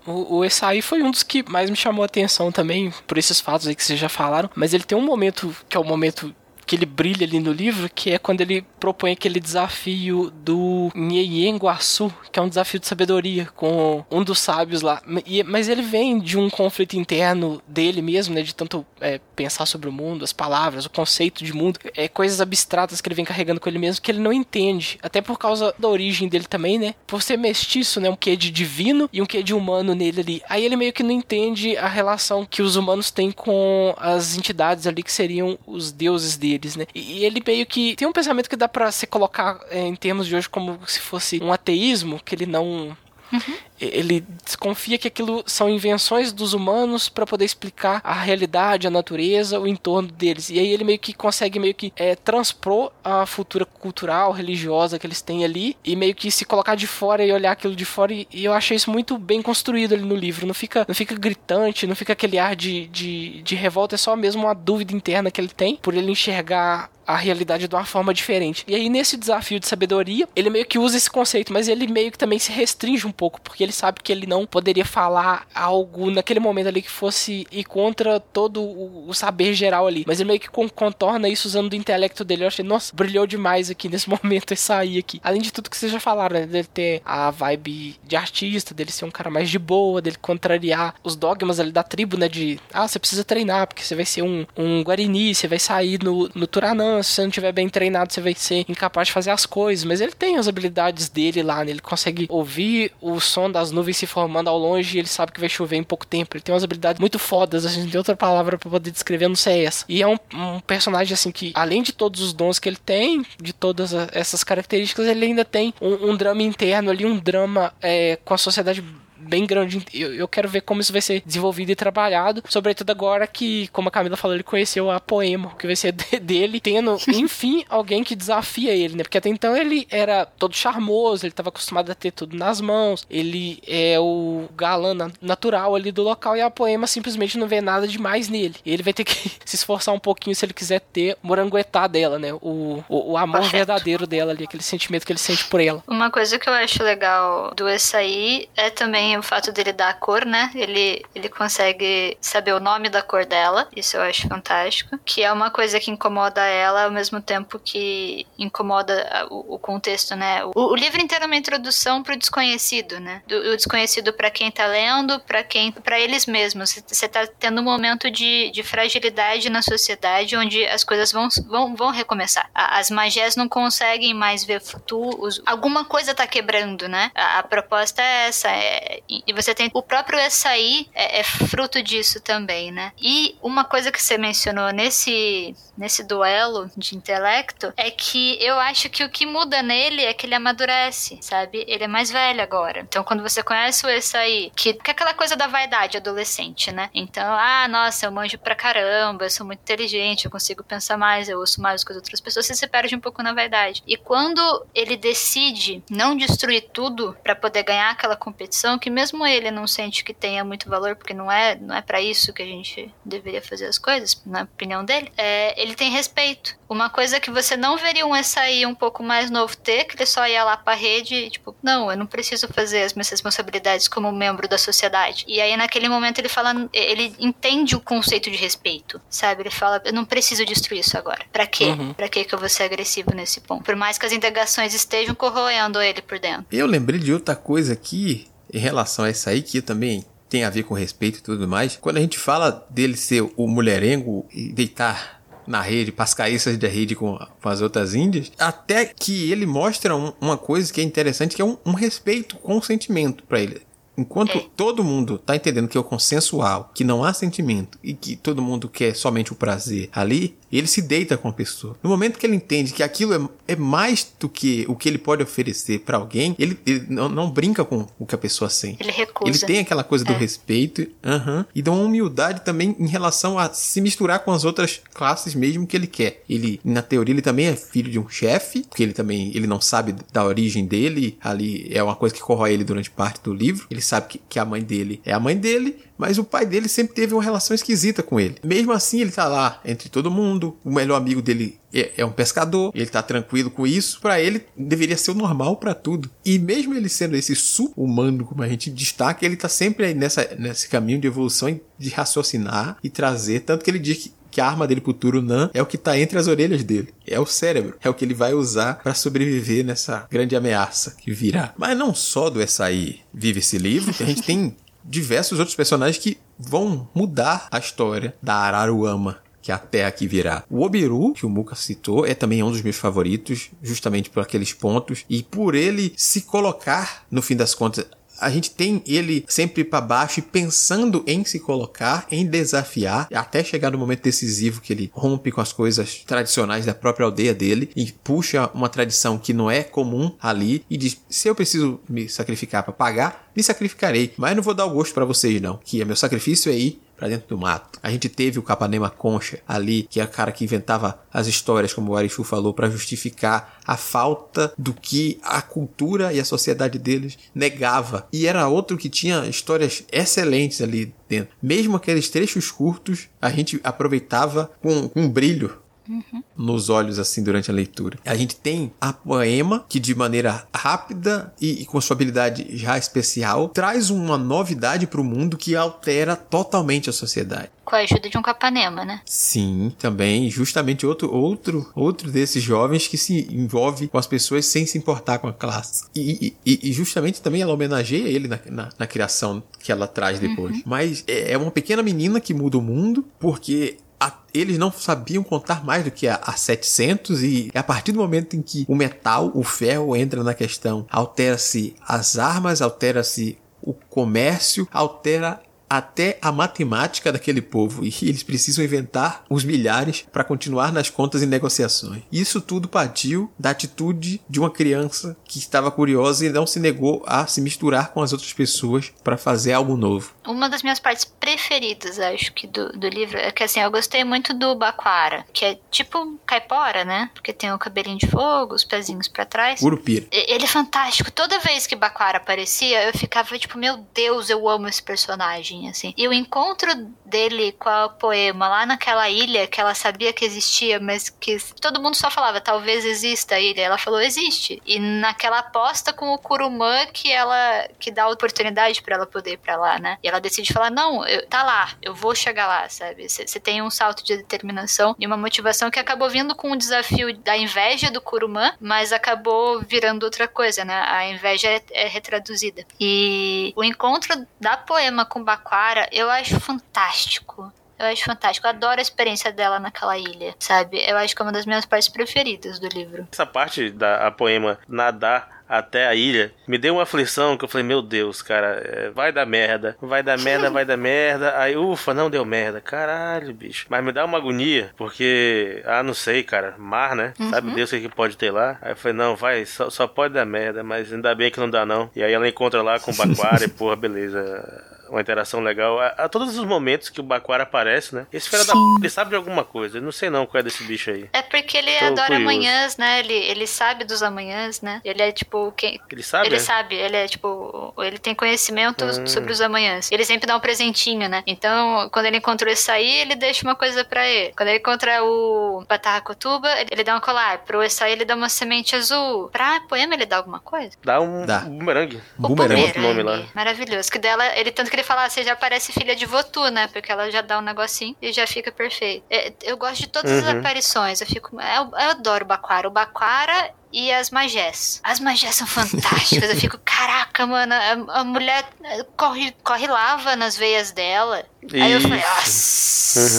[0.07, 3.41] O, o Essai foi um dos que mais me chamou a atenção também, por esses
[3.41, 4.51] fatos aí que vocês já falaram.
[4.55, 6.35] Mas ele tem um momento que é o momento
[6.71, 11.57] que ele brilha ali no livro, que é quando ele propõe aquele desafio do Nyeyen
[11.57, 15.03] Guaçu, que é um desafio de sabedoria com um dos sábios lá.
[15.27, 18.43] E, mas ele vem de um conflito interno dele mesmo, né?
[18.43, 22.41] De tanto é, pensar sobre o mundo, as palavras, o conceito de mundo, é, coisas
[22.41, 24.97] abstratas que ele vem carregando com ele mesmo que ele não entende.
[25.03, 26.95] Até por causa da origem dele também, né?
[27.05, 28.09] Por ser mestiço, né?
[28.09, 30.43] Um quê de divino e um quê de humano nele ali.
[30.49, 34.87] Aí ele meio que não entende a relação que os humanos têm com as entidades
[34.87, 36.87] ali que seriam os deuses dele deles, né?
[36.95, 40.27] E ele meio que tem um pensamento que dá para se colocar é, em termos
[40.27, 42.97] de hoje como se fosse um ateísmo, que ele não
[43.33, 43.57] Uhum.
[43.81, 49.59] Ele desconfia que aquilo são invenções dos humanos para poder explicar a realidade, a natureza,
[49.59, 50.51] o entorno deles.
[50.51, 55.07] E aí ele meio que consegue meio que é, transpor a futura cultural, religiosa que
[55.07, 58.13] eles têm ali e meio que se colocar de fora e olhar aquilo de fora.
[58.13, 60.47] E, e eu achei isso muito bem construído ali no livro.
[60.47, 64.15] Não fica, não fica gritante, não fica aquele ar de, de, de revolta, é só
[64.15, 68.15] mesmo uma dúvida interna que ele tem por ele enxergar a realidade de uma forma
[68.15, 68.65] diferente.
[68.69, 72.13] E aí, nesse desafio de sabedoria, ele meio que usa esse conceito, mas ele meio
[72.13, 75.47] que também se restringe um pouco, porque ele ele sabe que ele não poderia falar
[75.55, 80.05] algo naquele momento ali que fosse ir contra todo o, o saber geral ali.
[80.07, 82.43] Mas ele meio que contorna isso usando o intelecto dele.
[82.43, 85.21] Eu achei, nossa, brilhou demais aqui nesse momento e sair aqui.
[85.23, 86.47] Além de tudo que vocês já falaram, né?
[86.47, 90.95] Dele ter a vibe de artista, dele ser um cara mais de boa, dele contrariar
[91.05, 92.29] os dogmas ali da tribo, né?
[92.29, 96.03] De, ah, você precisa treinar, porque você vai ser um, um Guarini, você vai sair
[96.03, 99.31] no, no Turanã, se você não tiver bem treinado, você vai ser incapaz de fazer
[99.31, 99.85] as coisas.
[99.85, 101.71] Mas ele tem as habilidades dele lá, né?
[101.71, 105.41] Ele consegue ouvir o som das nuvens se formando ao longe e ele sabe que
[105.41, 106.37] vai chover em pouco tempo.
[106.37, 109.37] Ele tem umas habilidades muito fodas, a gente tem outra palavra para poder descrever, não
[109.37, 109.85] sei essa.
[109.89, 113.25] E é um, um personagem, assim, que além de todos os dons que ele tem,
[113.41, 118.19] de todas essas características, ele ainda tem um, um drama interno ali, um drama é,
[118.25, 118.83] com a sociedade
[119.31, 119.87] bem grande.
[119.95, 123.89] Eu, eu quero ver como isso vai ser desenvolvido e trabalhado, sobretudo agora que, como
[123.89, 128.17] a Camila falou, ele conheceu a Poema, que vai ser dele, tendo, enfim, alguém que
[128.17, 129.05] desafia ele, né?
[129.05, 133.07] Porque até então ele era todo charmoso, ele estava acostumado a ter tudo nas mãos,
[133.09, 134.91] ele é o galã
[135.23, 138.57] natural ali do local e a Poema simplesmente não vê nada demais nele.
[138.67, 142.33] Ele vai ter que se esforçar um pouquinho se ele quiser ter moranguetá dela, né?
[142.35, 145.85] O, o, o amor verdadeiro dela ali, aquele sentimento que ele sente por ela.
[145.87, 149.95] Uma coisa que eu acho legal do Açaí é também o fato dele dar a
[149.95, 150.51] cor, né?
[150.55, 153.69] Ele, ele consegue saber o nome da cor dela.
[153.75, 154.99] Isso eu acho fantástico.
[155.05, 160.17] Que é uma coisa que incomoda ela ao mesmo tempo que incomoda o, o contexto,
[160.17, 160.45] né?
[160.45, 163.23] O, o, livro inteiro é uma introdução pro desconhecido, né?
[163.27, 166.83] Do, o desconhecido para quem tá lendo, para quem, para eles mesmos.
[166.87, 171.77] Você tá tendo um momento de, de fragilidade na sociedade onde as coisas vão, vão,
[171.77, 172.51] vão recomeçar.
[172.55, 175.29] As magias não conseguem mais ver futuro.
[175.47, 177.11] Alguma coisa tá quebrando, né?
[177.15, 178.49] A, a proposta é essa.
[178.49, 182.93] É, e você tem o próprio açaí é, é fruto disso também, né?
[183.01, 188.91] E uma coisa que você mencionou nesse nesse duelo de intelecto é que eu acho
[188.91, 191.65] que o que muda nele é que ele amadurece, sabe?
[191.67, 192.81] Ele é mais velho agora.
[192.81, 196.91] Então, quando você conhece o açaí, que, que é aquela coisa da vaidade adolescente, né?
[196.93, 201.31] Então, ah, nossa, eu manjo pra caramba, eu sou muito inteligente, eu consigo pensar mais,
[201.31, 203.83] eu ouço mais do que as outras pessoas, você se perde um pouco na vaidade.
[203.87, 209.51] E quando ele decide não destruir tudo para poder ganhar aquela competição, que mesmo ele
[209.51, 212.47] não sente que tenha muito valor, porque não é, não é para isso que a
[212.47, 216.59] gente deveria fazer as coisas, na opinião dele, é, ele tem respeito.
[216.69, 220.07] Uma coisa que você não veria um açaí um pouco mais novo ter, que ele
[220.07, 223.89] só ia lá pra rede e, tipo, não, eu não preciso fazer as minhas responsabilidades
[223.89, 225.25] como membro da sociedade.
[225.27, 229.43] E aí, naquele momento, ele fala, ele entende o conceito de respeito, sabe?
[229.43, 231.25] Ele fala, eu não preciso destruir isso agora.
[231.33, 231.67] Pra quê?
[231.67, 231.93] Uhum.
[231.93, 233.65] Pra quê que eu vou ser agressivo nesse ponto?
[233.65, 236.47] Por mais que as indagações estejam corroendo ele por dentro.
[236.53, 240.51] Eu lembrei de outra coisa aqui em relação a isso aí, que também tem a
[240.51, 241.77] ver com respeito e tudo mais.
[241.77, 245.20] Quando a gente fala dele ser o mulherengo e deitar
[245.51, 249.45] na rede, para as caíças da rede com, com, as outras índias, até que ele
[249.45, 253.25] mostra um, uma coisa que é interessante, que é um, um respeito com o sentimento
[253.25, 253.61] para ele.
[254.01, 254.47] Enquanto é.
[254.57, 258.41] todo mundo tá entendendo que é o consensual, que não há sentimento e que todo
[258.41, 261.77] mundo quer somente o prazer ali, ele se deita com a pessoa.
[261.83, 263.15] No momento que ele entende que aquilo
[263.47, 267.09] é, é mais do que o que ele pode oferecer para alguém, ele, ele não,
[267.09, 268.83] não, brinca com o que a pessoa sente.
[268.83, 269.31] Ele recusa.
[269.31, 270.17] Ele tem aquela coisa do é.
[270.17, 274.81] respeito uhum, e de uma humildade também em relação a se misturar com as outras
[274.93, 276.23] classes mesmo que ele quer.
[276.29, 279.61] Ele, na teoria, ele também é filho de um chefe, porque ele também ele não
[279.61, 281.17] sabe da origem dele.
[281.21, 283.67] Ali é uma coisa que corrói ele durante parte do livro.
[283.71, 286.69] Ele sabe que, que a mãe dele é a mãe dele, mas o pai dele
[286.69, 288.37] sempre teve uma relação esquisita com ele.
[288.43, 290.57] Mesmo assim, ele tá lá entre todo mundo.
[290.65, 292.73] O melhor amigo dele é, é um pescador.
[292.75, 294.01] Ele tá tranquilo com isso.
[294.01, 296.11] Para ele, deveria ser o normal para tudo.
[296.25, 300.35] E mesmo ele sendo esse super-humano, como a gente destaca, ele tá sempre aí nessa,
[300.39, 303.41] nesse caminho de evolução de raciocinar e trazer.
[303.41, 305.99] Tanto que ele diz que que a arma dele pro Turunã é o que tá
[305.99, 306.93] entre as orelhas dele.
[307.07, 307.77] É o cérebro.
[307.83, 311.53] É o que ele vai usar para sobreviver nessa grande ameaça que virá.
[311.57, 316.19] Mas não só do Essaí vive esse livro, a gente tem diversos outros personagens que
[316.39, 320.45] vão mudar a história da Araruama que é a terra que virá.
[320.51, 324.53] O Obiru, que o Muka citou, é também um dos meus favoritos, justamente por aqueles
[324.53, 327.87] pontos, e por ele se colocar, no fim das contas,
[328.21, 333.43] a gente tem ele sempre para baixo e pensando em se colocar, em desafiar, até
[333.43, 337.71] chegar no momento decisivo que ele rompe com as coisas tradicionais da própria aldeia dele
[337.75, 342.09] e puxa uma tradição que não é comum ali e diz: se eu preciso me
[342.09, 345.81] sacrificar para pagar, me sacrificarei, mas não vou dar o gosto para vocês não, que
[345.81, 347.81] é meu sacrifício é ir para dentro do mato.
[347.83, 351.73] A gente teve o Capanema Concha ali, que é o cara que inventava as histórias,
[351.73, 356.79] como o Arichu falou, para justificar a falta do que a cultura e a sociedade
[356.79, 358.07] deles negava.
[358.13, 361.35] E era outro que tinha histórias excelentes ali dentro.
[361.43, 365.59] Mesmo aqueles trechos curtos, a gente aproveitava com, com brilho
[365.91, 366.23] Uhum.
[366.37, 367.99] nos olhos assim durante a leitura.
[368.05, 372.79] A gente tem a poema que de maneira rápida e, e com sua habilidade já
[372.79, 377.51] especial traz uma novidade para o mundo que altera totalmente a sociedade.
[377.65, 379.01] Com a ajuda de um capanema, né?
[379.05, 384.67] Sim, também justamente outro outro outro desses jovens que se envolve com as pessoas sem
[384.67, 385.85] se importar com a classe.
[385.95, 390.19] E, e, e justamente também ela homenageia ele na, na, na criação que ela traz
[390.19, 390.57] depois.
[390.57, 390.63] Uhum.
[390.67, 395.23] Mas é é uma pequena menina que muda o mundo porque a- eles não sabiam
[395.23, 398.75] contar mais do que a, a 700 e a partir do momento em que o
[398.75, 405.41] metal, o ferro entra na questão, altera-se as armas, altera-se o comércio, altera
[405.71, 411.23] até a matemática daquele povo e eles precisam inventar os milhares para continuar nas contas
[411.23, 412.03] e negociações.
[412.11, 417.05] Isso tudo partiu da atitude de uma criança que estava curiosa e não se negou
[417.07, 420.13] a se misturar com as outras pessoas para fazer algo novo.
[420.27, 424.03] Uma das minhas partes preferidas, acho que, do, do livro é que, assim, eu gostei
[424.03, 427.11] muito do Baquara, que é tipo caipora, né?
[427.15, 429.61] Porque tem o cabelinho de fogo, os pezinhos pra trás.
[429.61, 430.07] Curupira.
[430.11, 431.11] E- Ele é fantástico.
[431.11, 435.93] Toda vez que Baquara aparecia, eu ficava tipo, meu Deus, eu amo esse personagem, assim.
[435.97, 436.73] E o encontro
[437.05, 441.81] dele com a poema lá naquela ilha que ela sabia que existia, mas que todo
[441.83, 443.63] mundo só falava, talvez exista a ilha.
[443.63, 444.63] Ela falou, existe.
[444.65, 449.33] E naquela aposta com o Kurumã que ela que dá a oportunidade pra ela poder
[449.33, 449.99] ir pra lá, né?
[450.03, 453.09] E ela decide falar, não, eu- tá lá, eu vou chegar lá, sabe?
[453.09, 457.17] Você tem um salto de determinação e uma motivação que acabou vindo com o desafio
[457.19, 460.85] da inveja do Kurumã, mas acabou virando outra coisa, né?
[460.87, 462.65] A inveja é, é retraduzida.
[462.79, 467.53] E o encontro da poema com Baquara, eu acho fantástico.
[467.77, 468.47] Eu acho fantástico.
[468.47, 470.79] Eu adoro a experiência dela naquela ilha, sabe?
[470.87, 473.09] Eu acho que é uma das minhas partes preferidas do livro.
[473.11, 477.67] Essa parte da poema nadar até a ilha me deu uma aflição que eu falei,
[477.67, 481.37] meu Deus, cara, é, vai dar merda, vai dar merda, vai dar merda.
[481.37, 482.61] Aí, ufa, não deu merda.
[482.61, 483.67] Caralho, bicho.
[483.69, 487.13] Mas me dá uma agonia, porque, ah, não sei, cara, mar, né?
[487.29, 488.57] Sabe Deus o que que pode ter lá?
[488.63, 491.51] Aí eu falei, não, vai, só, só pode dar merda, mas ainda bem que não
[491.51, 491.91] dá não.
[491.97, 495.79] E aí ela encontra lá com o Baquara e, porra, beleza uma interação legal.
[495.81, 498.07] A, a todos os momentos que o Baquara aparece, né?
[498.13, 498.59] Esse filho da p...
[498.81, 499.79] ele sabe de alguma coisa.
[499.79, 501.09] Eu não sei não qual é desse bicho aí.
[501.13, 502.23] É porque ele Tô adora curioso.
[502.23, 502.99] amanhãs, né?
[503.01, 504.81] Ele, ele sabe dos amanhãs, né?
[504.85, 505.81] Ele é tipo quem.
[505.91, 506.27] Ele sabe?
[506.27, 506.39] Ele é?
[506.39, 507.75] sabe, ele é tipo.
[507.79, 509.07] Ele tem conhecimento Hum.
[509.07, 509.91] sobre os amanhãs.
[509.93, 511.23] Ele sempre dá um presentinho, né?
[511.27, 514.33] Então, quando ele encontrou esse aí, ele deixa uma coisa pra ele.
[514.37, 517.39] Quando ele encontra o Batarracotuba, ele, ele dá um colar.
[517.39, 519.29] Pro Essai, ele dá uma semente azul.
[519.31, 520.71] Pra poema, ele dá alguma coisa?
[520.85, 521.41] Dá um Dá.
[521.41, 522.01] bumerangue.
[522.19, 522.63] O Bumerangue.
[522.63, 523.23] Outro nome lá.
[523.35, 523.91] Maravilhoso.
[523.91, 526.67] Que dela, ele tanto que ele fala, ah, você já parece filha de Votu, né?
[526.69, 529.05] Porque ela já dá um negocinho e já fica perfeito.
[529.11, 530.39] É, eu gosto de todas as Uhum.
[530.41, 531.01] aparições.
[531.01, 531.39] Eu fico.
[531.41, 532.67] Eu, eu adoro o Baquara.
[532.69, 534.81] O Baquara e as magés.
[534.83, 536.29] As magés são fantásticas.
[536.31, 541.25] eu fico, caraca, mano, a, a mulher eh, corre, corre lava nas veias dela.
[541.53, 542.09] Aí eu falei, Isso.
[542.09, 542.61] nossa,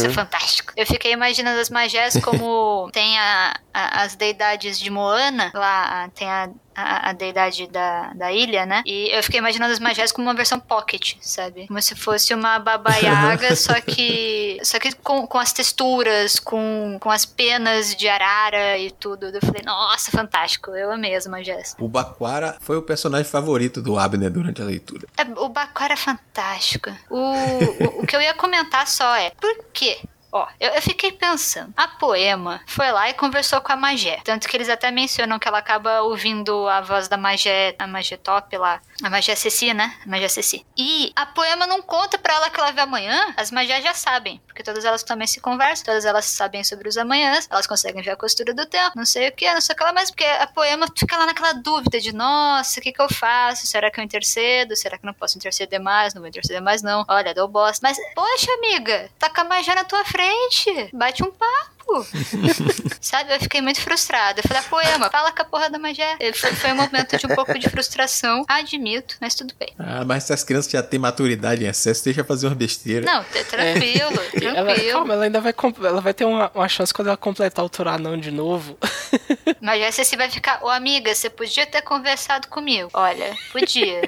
[0.07, 0.13] Uhum.
[0.13, 0.73] fantástico.
[0.75, 6.29] Eu fiquei imaginando as magés como tem a, a- as deidades de Moana, lá tem
[6.29, 8.83] a, a, a deidade da, da ilha, né?
[8.85, 11.67] E eu fiquei imaginando as magés como uma versão pocket, sabe?
[11.67, 16.97] Como se fosse uma Baba Yaga, só que só que com, com as texturas, com,
[16.99, 19.27] com as penas de arara e tudo.
[19.27, 20.40] Eu falei, nossa, fantástico.
[20.71, 21.27] Eu amei as.
[21.79, 25.07] O Baquara foi o personagem favorito do Abner durante a leitura.
[25.17, 26.89] É, o Bacora é fantástico.
[27.09, 29.99] O, o, o que eu ia comentar só é, por quê?
[30.31, 31.73] Ó, eu, eu fiquei pensando.
[31.75, 34.19] A poema foi lá e conversou com a Magé.
[34.23, 38.15] Tanto que eles até mencionam que ela acaba ouvindo a voz da Magé, a Magé
[38.17, 38.81] top lá.
[39.03, 39.93] A Magé Ceci, né?
[40.05, 40.65] A Magé Ceci.
[40.77, 43.33] E a poema não conta pra ela que ela vê amanhã.
[43.35, 44.41] As Magé já sabem.
[44.47, 45.85] Porque todas elas também se conversam.
[45.85, 47.47] Todas elas sabem sobre os amanhãs.
[47.51, 48.91] Elas conseguem ver a costura do tempo.
[48.95, 49.91] Não sei o que, não sei o que lá.
[49.91, 53.67] Mas porque a poema fica lá naquela dúvida de, nossa, o que que eu faço?
[53.67, 54.75] Será que eu intercedo?
[54.75, 56.13] Será que não posso interceder mais?
[56.13, 57.03] Não vou interceder mais, não.
[57.07, 57.79] Olha, dou bosta.
[57.85, 60.20] Mas, poxa, amiga, tá com a Magé na tua frente.
[60.93, 61.80] Bate um papo.
[63.01, 64.39] Sabe, eu fiquei muito frustrada.
[64.39, 66.17] Eu falei, ah, poema, fala com a porra da Magé.
[66.33, 68.43] Foi, foi um momento de um pouco de frustração.
[68.47, 69.69] Admito, mas tudo bem.
[69.77, 73.05] Ah, mas se as crianças já têm maturidade em excesso, deixa fazer uma besteira.
[73.05, 74.91] Não, tranquilo, E Ela, tranquilo.
[74.91, 78.17] calma, ela ainda vai, ela vai ter uma, uma chance quando ela completar o Turanão
[78.17, 78.77] de novo.
[79.59, 82.89] Mas aí você vai ficar, ô amiga, você podia ter conversado comigo.
[82.93, 84.01] Olha, podia.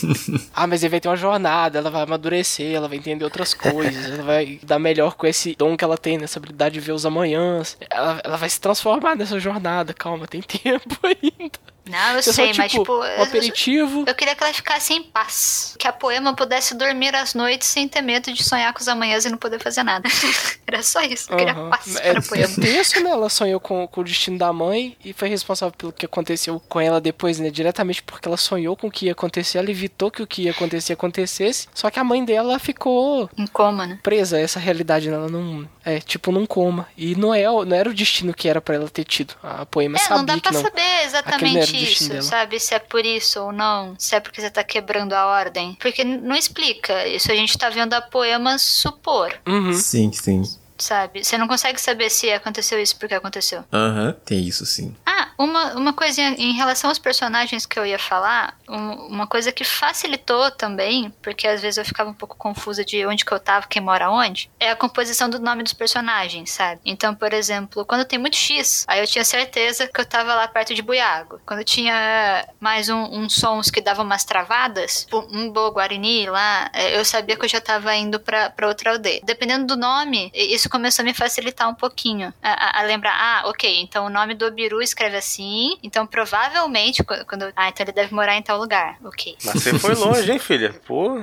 [0.54, 4.06] ah, mas aí vai ter uma jornada, ela vai amadurecer, ela vai entender outras coisas,
[4.06, 7.04] ela vai dar melhor com esse dom que ela tem, nessa habilidade de ver os
[7.24, 7.76] amanhãs.
[7.90, 11.58] Ela, ela vai se transformar nessa jornada, calma, tem tempo ainda.
[11.88, 12.98] Não, eu Você sei, só, mas tipo, tipo.
[12.98, 14.04] um eu- aperitivo.
[14.06, 15.74] Eu queria que ela ficasse em paz.
[15.78, 19.24] Que a poema pudesse dormir às noites sem ter medo de sonhar com os amanhãs
[19.24, 20.08] e não poder fazer nada.
[20.66, 21.30] Era só isso.
[21.30, 21.70] Eu queria Aham.
[21.70, 22.44] paz É, para a poema.
[22.52, 23.10] é tenso, né?
[23.10, 26.80] Ela sonhou com, com o destino da mãe e foi responsável pelo que aconteceu com
[26.80, 27.50] ela depois, né?
[27.50, 30.50] Diretamente porque ela sonhou com o que ia acontecer, ela evitou que o que ia
[30.52, 31.68] acontecer acontecesse.
[31.74, 33.98] Só que a mãe dela ficou Em coma, né?
[34.02, 35.16] presa a essa realidade, né?
[35.16, 35.68] ela não.
[35.84, 36.88] É, tipo, num coma.
[36.96, 39.34] E não, é, o- não era o destino que era pra ela ter tido.
[39.42, 40.62] A poema É, sabia não dá pra não.
[40.62, 42.22] saber exatamente o isso, dela.
[42.22, 42.58] sabe?
[42.60, 43.94] Se é por isso ou não.
[43.98, 45.76] Se é porque você tá quebrando a ordem.
[45.80, 47.06] Porque não explica.
[47.06, 49.72] Isso a gente tá vendo a poema supor, Uhum.
[49.72, 50.42] Sim, sim.
[50.78, 51.24] Sabe?
[51.24, 53.64] Você não consegue saber se aconteceu isso porque aconteceu.
[53.72, 54.94] Aham, tem isso sim.
[55.06, 59.50] Ah, uma, uma coisinha em relação aos personagens que eu ia falar, um- uma coisa
[59.52, 63.38] que facilitou também, porque às vezes eu ficava um pouco confusa de onde que eu
[63.40, 66.80] tava, quem mora onde, é a composição do nome dos personagens, sabe?
[66.84, 70.46] Então, por exemplo, quando tem muito X, aí eu tinha certeza que eu tava lá
[70.48, 71.40] perto de Buiago.
[71.46, 76.70] Quando tinha mais um- uns sons que davam umas travadas, tipo um Bo Guarini lá,
[76.72, 79.20] é, eu sabia que eu já tava indo pra, pra outra aldeia.
[79.24, 82.32] Dependendo do nome, i- isso começou a me facilitar um pouquinho.
[82.42, 87.04] A, a- a lembrar, ah, ok, então o nome do Obiru escreve assim, então provavelmente,
[87.04, 87.52] qu- quando.
[87.54, 88.96] Ah, então ele deve morar em tal lugar.
[89.04, 89.36] Ok.
[89.44, 90.74] Mas você foi longe, hein, filha?
[90.86, 91.18] Pô,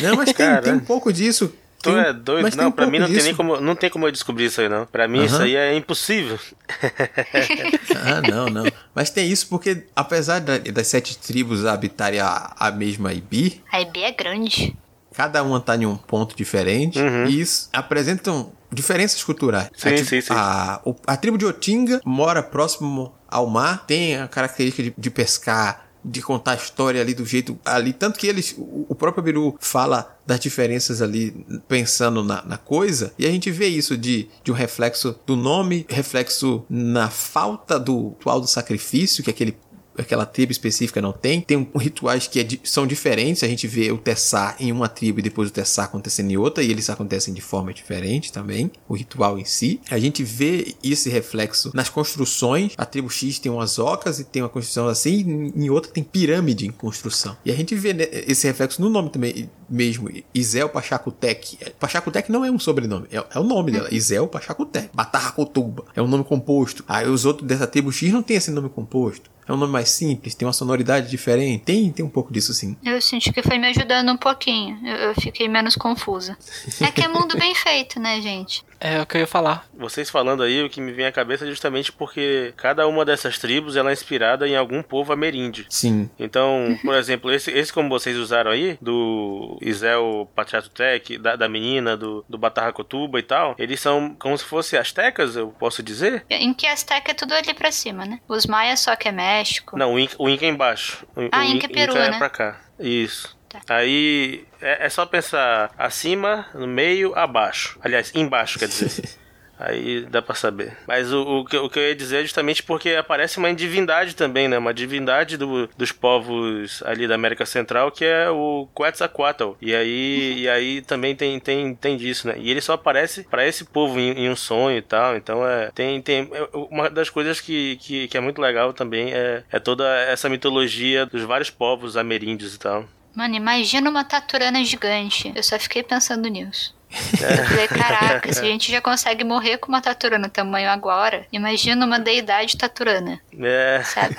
[0.00, 0.62] Não, mas tem, Cara.
[0.62, 1.48] tem um pouco disso.
[1.82, 2.42] tu Tem- é doido.
[2.44, 3.26] mas tem Não, um pra mim não tem disso.
[3.26, 4.86] nem como, não tem como eu descobrir isso aí, não.
[4.86, 6.38] Pra mim isso aí é impossível.
[8.04, 8.64] Ah, não, não.
[8.94, 13.80] Mas tem isso porque, apesar da- das sete tribos habitarem a, a mesma Ibi, A
[13.80, 14.76] IB é grande.
[15.14, 17.26] cada uma tá em um ponto diferente Uhum.
[17.26, 19.68] e isso apresentam diferenças culturais.
[19.76, 20.32] Sim, a, sim, sim.
[20.32, 25.92] A, a tribo de Otinga mora próximo ao mar, tem a característica de, de pescar,
[26.04, 29.56] de contar a história ali do jeito ali, tanto que eles, o, o próprio Biru
[29.60, 34.50] fala das diferenças ali, pensando na, na coisa, e a gente vê isso de, de
[34.50, 39.56] um reflexo do nome, reflexo na falta do ritual do sacrifício, que aquele
[39.98, 41.40] aquela tribo específica não tem.
[41.40, 43.42] Tem um, rituais que é são diferentes.
[43.42, 46.62] A gente vê o Tessá em uma tribo e depois o Tessá acontecendo em outra,
[46.62, 49.80] e eles acontecem de forma diferente também, o ritual em si.
[49.90, 52.72] A gente vê esse reflexo nas construções.
[52.76, 56.02] A tribo X tem umas ocas e tem uma construção assim, e em outra tem
[56.02, 57.36] pirâmide em construção.
[57.44, 61.58] E a gente vê né, esse reflexo no nome também mesmo, Isel Pachacutec.
[61.78, 64.90] Pachacutec não é um sobrenome, é, é o nome dela, Isel Pachacutec.
[64.92, 66.84] Batarracotuba, é um nome composto.
[66.86, 69.30] Aí os outros dessa tribo X não tem esse nome composto.
[69.46, 71.64] É um nome mais simples, tem uma sonoridade diferente.
[71.64, 72.76] Tem, tem um pouco disso sim.
[72.84, 74.78] Eu senti que foi me ajudando um pouquinho.
[74.84, 76.36] Eu, eu fiquei menos confusa.
[76.80, 78.64] É que é mundo bem feito, né, gente?
[78.84, 79.64] É o que eu ia falar.
[79.72, 83.38] Vocês falando aí, o que me vem à cabeça é justamente porque cada uma dessas
[83.38, 85.64] tribos ela é inspirada em algum povo ameríndio.
[85.68, 86.10] Sim.
[86.18, 91.96] Então, por exemplo, esse, esse como vocês usaram aí, do Isel Patriatutec, da, da menina,
[91.96, 96.24] do, do Batarracotuba e tal, eles são como se fossem astecas, eu posso dizer?
[96.28, 98.18] Em que Azteca é tudo ali pra cima, né?
[98.26, 99.78] Os maias só que é México.
[99.78, 101.06] Não, o Inca, o Inca é embaixo.
[101.14, 102.18] O, Ah, o Inca é Peru, é né?
[102.18, 102.60] pra cá.
[102.80, 103.36] Isso.
[103.52, 103.60] Tá.
[103.68, 107.78] Aí é, é só pensar acima, no meio, abaixo.
[107.82, 109.08] Aliás, embaixo, quer dizer.
[109.64, 110.76] Aí dá pra saber.
[110.88, 114.16] Mas o, o, que, o que eu ia dizer é justamente porque aparece uma divindade
[114.16, 114.58] também, né?
[114.58, 119.52] Uma divindade do- dos povos ali da América Central, que é o Quetzalcoatl.
[119.60, 122.34] E aí, e aí também tem, tem, tem disso, né?
[122.38, 125.14] E ele só aparece pra esse povo em, em um sonho e tal.
[125.16, 125.70] Então é.
[125.72, 129.60] Tem, tem é, uma das coisas que, que, que é muito legal também é, é
[129.60, 132.84] toda essa mitologia dos vários povos ameríndios e tal.
[133.14, 135.32] Mano, imagina uma taturana gigante.
[135.34, 136.74] Eu só fiquei pensando nisso.
[136.90, 141.84] Eu falei, caraca, se a gente já consegue morrer com uma taturana tamanho agora, imagina
[141.86, 143.82] uma deidade taturana, É.
[143.84, 144.16] sabe?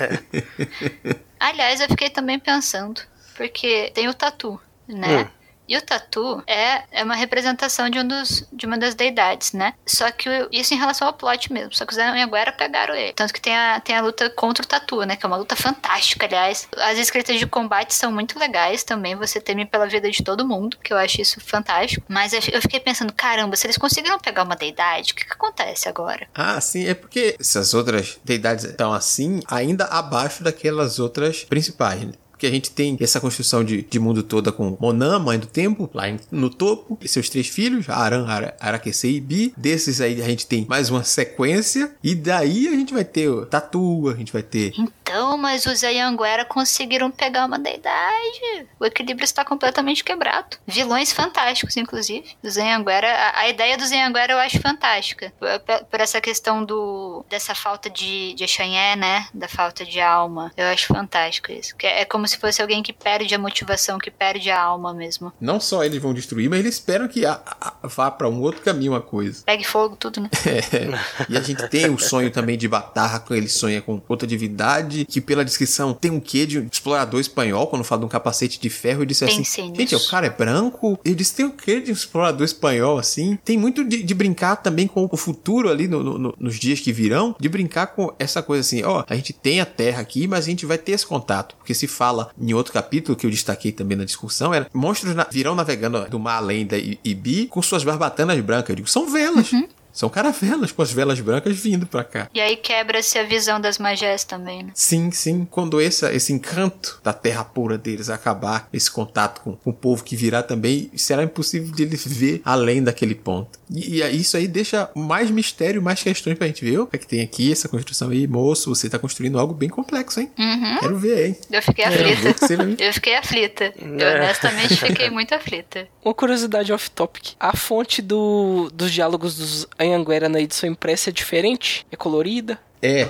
[1.40, 3.02] Aliás, eu fiquei também pensando,
[3.36, 5.24] porque tem o tatu, né?
[5.24, 5.43] Hum.
[5.68, 9.74] E o tatu é, é uma representação de, um dos, de uma das deidades, né?
[9.86, 11.74] Só que isso em relação ao plot mesmo.
[11.74, 13.14] Só que os Anhanguera pegaram ele.
[13.14, 15.16] Tanto que tem a, tem a luta contra o tatu, né?
[15.16, 16.68] Que é uma luta fantástica, aliás.
[16.78, 19.16] As escritas de combate são muito legais também.
[19.16, 22.06] Você teme pela vida de todo mundo, que eu acho isso fantástico.
[22.10, 25.26] Mas eu fi- eu fiquei pensando, caramba, se eles conseguiram pegar uma deidade, o que,
[25.26, 26.28] que acontece agora?
[26.36, 32.02] Ah, sim, é porque essas outras deidades estão assim, ainda abaixo daquelas outras principais.
[32.02, 32.14] né?
[32.34, 35.90] Porque a gente tem essa construção de, de mundo toda com Monan, mãe do tempo,
[35.94, 39.54] lá no topo, e seus três filhos, Aran, Ara, Araquece e Bi.
[39.56, 44.10] Desses aí a gente tem mais uma sequência, e daí a gente vai ter Tatu,
[44.10, 44.74] a gente vai ter.
[45.06, 48.68] Então, mas os Anhanguera conseguiram pegar uma deidade.
[48.80, 50.58] O equilíbrio está completamente quebrado.
[50.66, 52.26] Vilões fantásticos, inclusive.
[52.42, 55.32] Os Anhanguera, a, a ideia dos Anhanguera eu acho fantástica.
[55.38, 55.50] Por,
[55.86, 59.28] por- essa questão do dessa falta de, de Xanhé, né?
[59.34, 60.52] Da falta de alma.
[60.58, 61.74] Eu acho fantástico isso.
[61.82, 65.32] É, é como se fosse alguém que perde a motivação, que perde a alma mesmo.
[65.40, 68.62] Não só eles vão destruir, mas eles esperam que a- a- vá pra um outro
[68.62, 69.44] caminho a coisa.
[69.46, 70.30] Pegue fogo, tudo, né?
[70.46, 71.30] É.
[71.30, 75.03] E a gente tem o sonho também de Batarra, que ele sonha com outra divindade,
[75.06, 78.60] que, que pela descrição tem um quê de explorador espanhol, quando fala de um capacete
[78.60, 79.44] de ferro, eu disse assim,
[79.78, 80.08] gente, nisso.
[80.08, 81.00] o cara é branco?
[81.04, 83.38] Eu disse, tem o quê de um explorador espanhol, assim?
[83.44, 86.80] Tem muito de, de brincar também com o futuro ali no- no- no- nos dias
[86.80, 90.28] que virão, de brincar com essa coisa assim, ó, a gente tem a Terra aqui,
[90.28, 93.30] mas a gente vai ter esse contato, porque se fala em outro capítulo que eu
[93.32, 97.62] destaquei também na discussão, era monstros na- virão navegando do mar além da Ibi com
[97.62, 98.70] suas barbatanas brancas.
[98.70, 99.52] Eu digo, são velas.
[99.94, 102.28] São caravelas com as velas brancas vindo pra cá.
[102.34, 104.72] E aí quebra-se a visão das magés também, né?
[104.74, 105.48] Sim, sim.
[105.50, 110.04] Quando esse, esse encanto da terra pura deles acabar, esse contato com, com o povo
[110.04, 113.60] que virá também, será impossível de eles ver além daquele ponto.
[113.70, 116.80] E, e aí isso aí deixa mais mistério, mais questões pra gente ver.
[116.80, 118.28] O que é que tem aqui, essa construção aí?
[118.28, 120.32] Moço, você tá construindo algo bem complexo, hein?
[120.40, 120.80] Uhum.
[120.80, 121.38] Quero ver, hein?
[121.52, 122.58] Eu fiquei aflita.
[122.58, 122.76] vai...
[122.80, 123.74] Eu fiquei aflita.
[123.80, 124.16] Eu É.
[124.24, 125.88] honestamente fiquei muito aflita.
[126.04, 127.34] Uma curiosidade off-topic.
[127.40, 131.86] A fonte do, dos diálogos dos Anhanguera na edição impressa é diferente?
[131.92, 132.60] É colorida?
[132.82, 133.10] É.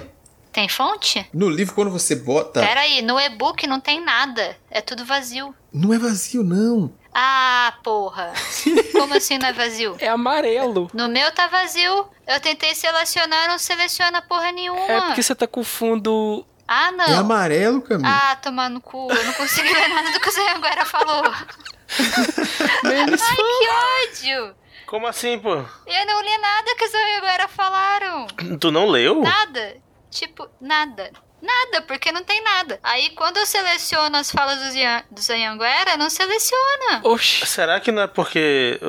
[0.51, 1.27] Tem fonte?
[1.33, 2.61] No livro, quando você bota.
[2.61, 4.55] Pera aí, no e-book não tem nada.
[4.69, 5.53] É tudo vazio.
[5.73, 6.93] Não é vazio, não.
[7.11, 8.31] Ah, porra.
[8.93, 9.95] Como assim não é vazio?
[9.99, 10.89] É amarelo.
[10.93, 12.07] No meu tá vazio.
[12.27, 14.85] Eu tentei selecionar, não seleciona porra nenhuma.
[14.91, 16.45] É porque você tá com o fundo.
[16.67, 17.19] Ah, É não.
[17.19, 18.09] amarelo, Camila.
[18.09, 19.11] Ah, tomar no cu.
[19.11, 21.23] Eu não consegui ler nada do que o Zé agora falou.
[22.83, 24.55] Ai, que ódio.
[24.85, 25.49] Como assim, pô?
[25.55, 28.27] Eu não li nada que os agora falaram.
[28.59, 29.21] Tu não leu?
[29.21, 29.77] Nada.
[30.11, 31.11] Tipo, nada.
[31.41, 32.79] Nada, porque não tem nada.
[32.81, 37.01] Aí quando eu seleciono as falas dos, Ian- dos Anhanguera, não seleciona.
[37.03, 37.45] Oxi.
[37.45, 38.79] Será que não é porque.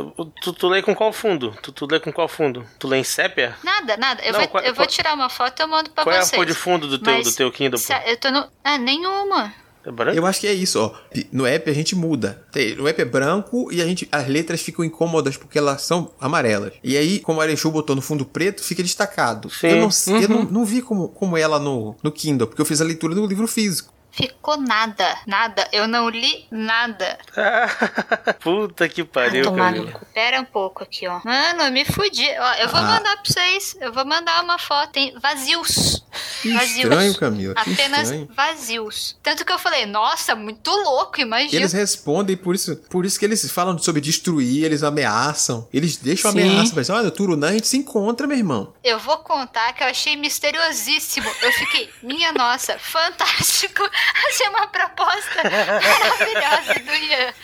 [0.41, 1.51] Tu, tu lê com qual fundo?
[1.63, 2.65] Tu, tu lê com qual fundo?
[2.79, 3.57] Tu lê em sépia?
[3.65, 4.23] Nada, nada.
[4.23, 6.15] Eu, Não, vou, qual- eu vou qual- tirar uma foto e eu mando pra Qual
[6.15, 6.37] é a vocês.
[6.37, 7.77] cor de fundo do teu, Mas do teu Kindle?
[7.79, 8.09] se- Pô?
[8.09, 8.49] eu tô no...
[8.63, 9.53] Ah, nenhuma.
[9.85, 10.17] É branco?
[10.17, 10.95] Eu acho que é isso, ó.
[11.31, 12.43] No app a gente muda.
[12.77, 16.73] No app é branco e a gente, as letras ficam incômodas porque elas são amarelas.
[16.83, 19.51] E aí, como a Arechu botou no fundo preto, fica destacado.
[19.51, 19.69] Sim.
[19.69, 22.81] Eu, não, eu não, não vi como, como ela no, no Kindle, porque eu fiz
[22.81, 23.93] a leitura do livro físico.
[24.17, 25.19] Ficou nada.
[25.27, 25.69] Nada.
[25.73, 27.19] Eu não li nada.
[28.41, 29.93] Puta que Ah, pariu, Camila.
[29.93, 30.07] cu.
[30.15, 31.21] Pera um pouco aqui, ó.
[31.25, 32.25] Mano, eu me fudi.
[32.39, 32.83] Ó, eu vou Ah.
[32.85, 33.77] mandar pra vocês.
[33.81, 34.93] Eu vou mandar uma foto.
[34.93, 36.03] Tem vazios.
[36.43, 36.77] Que Vazios.
[36.85, 37.55] estranho, Camila.
[37.57, 38.29] Apenas estranho.
[38.37, 39.17] vazios.
[39.23, 41.57] Tanto que eu falei, nossa, muito louco, imagina.
[41.63, 45.67] Eles respondem, por isso, por isso que eles falam sobre destruir, eles ameaçam.
[45.73, 46.41] Eles deixam Sim.
[46.43, 48.73] ameaça, mas olha, Turunã a gente se encontra, meu irmão.
[48.85, 51.29] Eu vou contar que eu achei misteriosíssimo.
[51.43, 53.83] Eu fiquei, minha nossa, fantástico.
[54.29, 57.35] Achei uma proposta maravilhosa do Ian.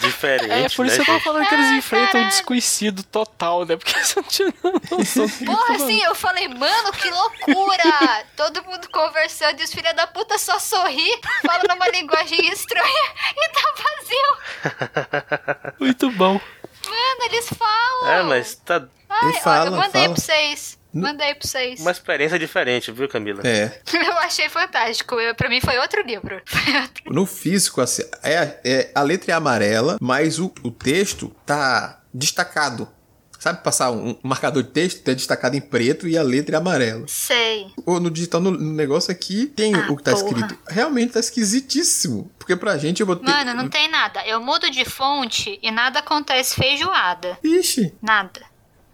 [0.00, 0.50] Diferente.
[0.52, 2.28] É por isso né, que eu tava falando que eles Ah, enfrentam um caralho.
[2.30, 3.76] desconhecido total, né?
[3.76, 4.54] Porque você não tinha
[4.90, 8.24] noção Porra, assim, eu falei, mano, que loucura!
[8.36, 11.10] Todo mundo conversando e os filhos da puta só sorri,
[11.44, 15.72] falando uma linguagem estranha e tá vazio.
[15.80, 16.40] Muito bom.
[16.84, 18.08] Mano, eles falam.
[18.10, 19.20] É, mas tá Ai,
[19.66, 20.14] eu mandei fala.
[20.14, 20.78] pra vocês.
[20.92, 21.80] Mandei pra vocês.
[21.80, 23.40] uma experiência diferente, viu, Camila?
[23.44, 23.80] É.
[23.92, 25.14] Eu achei fantástico.
[25.20, 26.40] Eu, pra mim foi outro livro.
[26.46, 27.12] Foi outro.
[27.12, 32.88] No físico, assim, é, é- a letra é amarela, mas o, o texto tá destacado.
[33.38, 36.58] Sabe passar um, um marcador de texto, tá destacado em preto e a letra é
[36.58, 37.04] amarela.
[37.08, 37.66] Sei.
[37.84, 40.26] Ou no digital, no, no negócio aqui, tem Ah, o que tá porra.
[40.28, 40.58] escrito.
[40.68, 42.30] Realmente tá esquisitíssimo.
[42.38, 43.28] Porque pra gente eu botei.
[43.32, 44.24] Mano, não tem nada.
[44.26, 47.36] Eu mudo de fonte e nada acontece feijoada.
[47.42, 48.42] Ixi, Nada.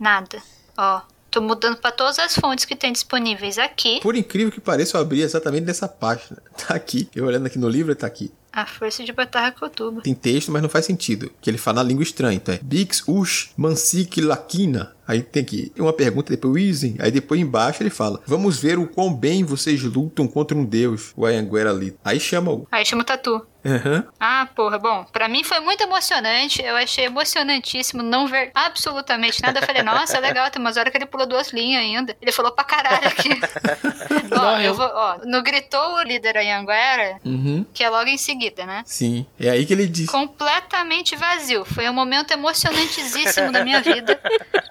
[0.01, 0.41] Nada.
[0.79, 4.01] Ó, tô mudando pra todas as fontes que tem disponíveis aqui.
[4.01, 6.39] por incrível que pareça, eu abri exatamente nessa página.
[6.67, 7.09] Tá aqui.
[7.15, 8.33] Eu olhando aqui no livro, tá aqui.
[8.53, 10.01] A força de Batarra Cotuba.
[10.03, 11.31] Tem texto, mas não faz sentido.
[11.41, 12.35] Que ele fala na língua estranha.
[12.35, 14.93] Então é Bix, Ush, Mansik, Lakina.
[15.09, 16.97] Aí tem aqui uma pergunta, depois Wizen.
[17.01, 21.13] Aí depois embaixo ele fala: Vamos ver o quão bem vocês lutam contra um deus,
[21.17, 21.97] o Ayanguera ali.
[22.05, 22.69] Aí chama o.
[22.71, 23.45] Aí chama o Tatu.
[23.65, 24.05] Aham.
[24.21, 26.63] Ah, porra, bom, pra mim foi muito emocionante.
[26.63, 29.59] Eu achei emocionantíssimo não ver absolutamente nada.
[29.61, 32.17] Eu falei, nossa, é legal, tem umas horas que ele pulou duas linhas ainda.
[32.23, 33.29] Ele falou pra caralho aqui.
[34.33, 37.67] ó, Não, eu vou, ó, no gritou o líder Anhanguera, Uhum.
[37.75, 38.83] que é logo em seguida, né?
[38.87, 39.27] Sim.
[39.41, 40.09] É aí que ele diz.
[40.09, 41.65] Completamente vazio.
[41.65, 44.19] Foi um momento emocionantíssimo da minha vida.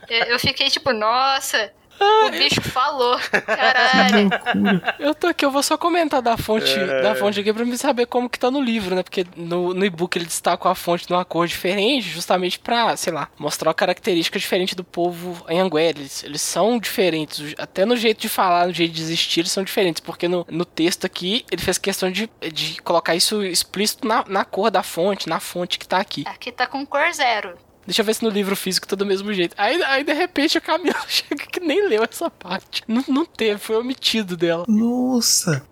[0.10, 3.18] Eu, eu fiquei tipo, nossa, o bicho falou.
[3.20, 4.30] Caralho.
[5.00, 7.02] Eu tô aqui, eu vou só comentar da fonte, É.
[7.02, 9.02] da fonte aqui pra me saber como que tá no livro, né?
[9.04, 13.30] Porque no, no e-book ele destaca a fonte numa cor diferente, justamente pra, sei lá,
[13.38, 15.98] mostrar uma característica diferente do povo Anhanguera.
[16.00, 19.64] Eles, eles são diferentes, até no jeito de falar, no jeito de existir, eles são
[19.64, 24.24] diferentes, porque no, no texto aqui ele fez questão de, de colocar isso explícito na,
[24.28, 26.24] na cor da fonte, na fonte que tá aqui.
[26.28, 27.58] Aqui tá com cor zero.
[27.88, 29.56] Deixa eu ver se no livro físico tá do mesmo jeito.
[29.58, 32.84] Aí, aí de repente a Camila chega que nem leu essa parte.
[32.88, 34.66] Não, não teve, foi omitido dela.
[34.68, 35.66] Nossa!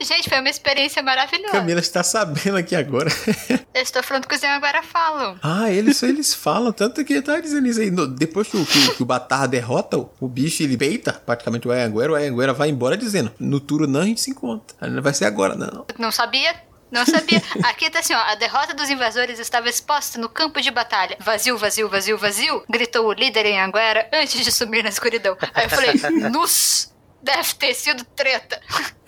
[0.00, 1.52] Gente, foi uma experiência maravilhosa.
[1.52, 3.10] Camila está sabendo aqui agora.
[3.74, 5.38] Eu estou falando que os agora falam.
[5.42, 7.90] Ah, eles, eles falam, tanto que tá dizendo isso aí.
[7.90, 11.68] No- depois que o, que, que o Batar derrota o, o bicho, ele peita praticamente
[11.68, 14.76] o Anhanguera, o Anhanguera vai embora dizendo: No Turunã a gente se encontra.
[14.80, 15.84] Aí Não vai ser agora, não.
[15.98, 16.54] Não sabia?
[16.90, 17.42] Não sabia.
[17.64, 18.18] Aqui tá assim, ó.
[18.18, 21.16] A derrota dos invasores estava exposta no campo de batalha.
[21.20, 22.64] Vazio, vazio, vazio, vazio.
[22.68, 25.36] Gritou o líder em Anguera antes de sumir na escuridão.
[25.54, 25.92] Aí eu falei,
[26.30, 26.92] nus!
[27.22, 28.60] Deve ter sido treta.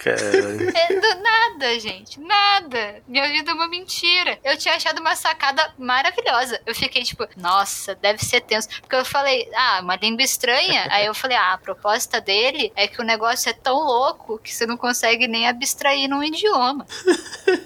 [0.08, 2.18] É do nada, gente.
[2.20, 3.02] Nada.
[3.06, 4.38] Minha vida é uma mentira.
[4.42, 6.60] Eu tinha achado uma sacada maravilhosa.
[6.64, 8.68] Eu fiquei tipo, nossa, deve ser tenso.
[8.80, 10.88] Porque eu falei, ah, uma língua estranha.
[10.90, 14.54] Aí eu falei, ah, a proposta dele é que o negócio é tão louco que
[14.54, 16.86] você não consegue nem abstrair num idioma.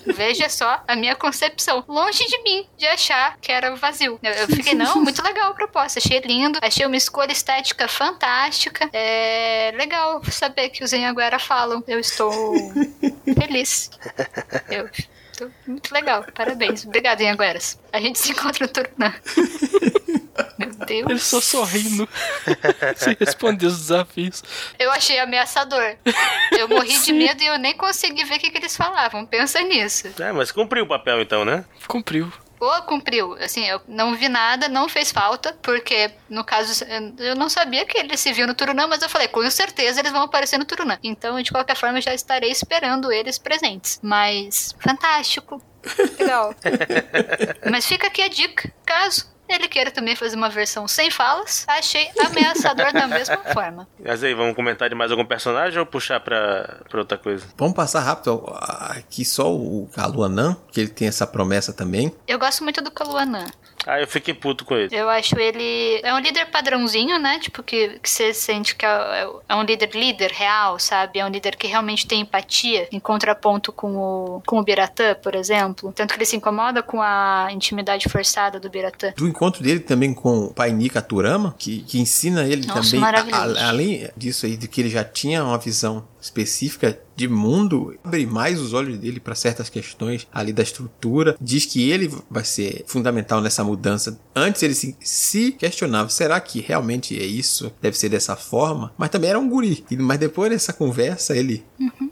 [0.07, 1.85] Veja só a minha concepção.
[1.87, 4.18] Longe de mim de achar que era vazio.
[4.22, 5.99] Eu, eu fiquei, não, muito legal a proposta.
[5.99, 6.59] Achei lindo.
[6.62, 8.89] Achei uma escolha estética fantástica.
[8.93, 11.82] É legal saber que os Anhanguera falam.
[11.87, 12.24] Eu estou
[13.39, 13.91] feliz.
[14.70, 14.89] Eu
[15.37, 16.25] tô muito legal.
[16.35, 16.85] Parabéns.
[16.85, 17.79] Obrigado, Anhangueras.
[17.93, 19.14] A gente se encontra no Turunã.
[20.59, 21.11] Meu Deus.
[21.11, 22.09] Ele só sorrindo.
[22.97, 24.43] sem responder os desafios.
[24.79, 25.97] Eu achei ameaçador.
[26.53, 29.27] Eu morri de medo e eu nem consegui ver o que, que eles falavam.
[29.27, 30.09] Pensa nisso.
[30.20, 31.64] É, mas cumpriu o papel então, né?
[31.87, 32.33] Cumpriu.
[32.59, 33.34] Pô, cumpriu.
[33.34, 36.84] Assim, eu não vi nada, não fez falta, porque, no caso,
[37.18, 40.12] eu não sabia que ele se viu no Turunã, mas eu falei, com certeza eles
[40.12, 40.98] vão aparecer no Turunã.
[41.02, 43.98] Então, de qualquer forma, eu já estarei esperando eles presentes.
[44.02, 45.62] Mas, fantástico.
[46.18, 46.55] Legal.
[47.70, 48.72] mas fica aqui a dica.
[48.86, 53.86] Caso ele queira também fazer uma versão sem falas, achei ameaçador da mesma forma.
[53.99, 57.47] Mas aí, vamos comentar de mais algum personagem ou puxar pra, pra outra coisa?
[57.57, 58.45] Vamos passar rápido
[58.90, 62.14] aqui só o Kaluanã, que ele tem essa promessa também.
[62.26, 63.47] Eu gosto muito do Kaluanã.
[63.87, 64.95] Ah, eu fiquei puto com ele.
[64.95, 66.01] Eu acho ele.
[66.03, 67.39] É um líder padrãozinho, né?
[67.39, 71.18] Tipo, que, que você sente que é, é um líder líder real, sabe?
[71.18, 75.35] É um líder que realmente tem empatia, em contraponto com o, com o Biratã, por
[75.35, 75.93] exemplo.
[75.95, 79.12] Tanto que ele se incomoda com a intimidade forçada do Biratã.
[79.16, 83.01] Do encontro dele também com o pai Nika Turama, que, que ensina ele Nossa, também,
[83.01, 83.59] maravilhoso.
[83.59, 88.27] a- além disso aí, de que ele já tinha uma visão específica de mundo, abre
[88.27, 92.83] mais os olhos dele para certas questões ali da estrutura, diz que ele vai ser
[92.87, 94.18] fundamental nessa mudança.
[94.35, 97.70] Antes ele se, se questionava, será que realmente é isso?
[97.81, 98.93] Deve ser dessa forma?
[98.97, 99.85] Mas também era um guri.
[99.99, 101.62] Mas depois dessa conversa, ele,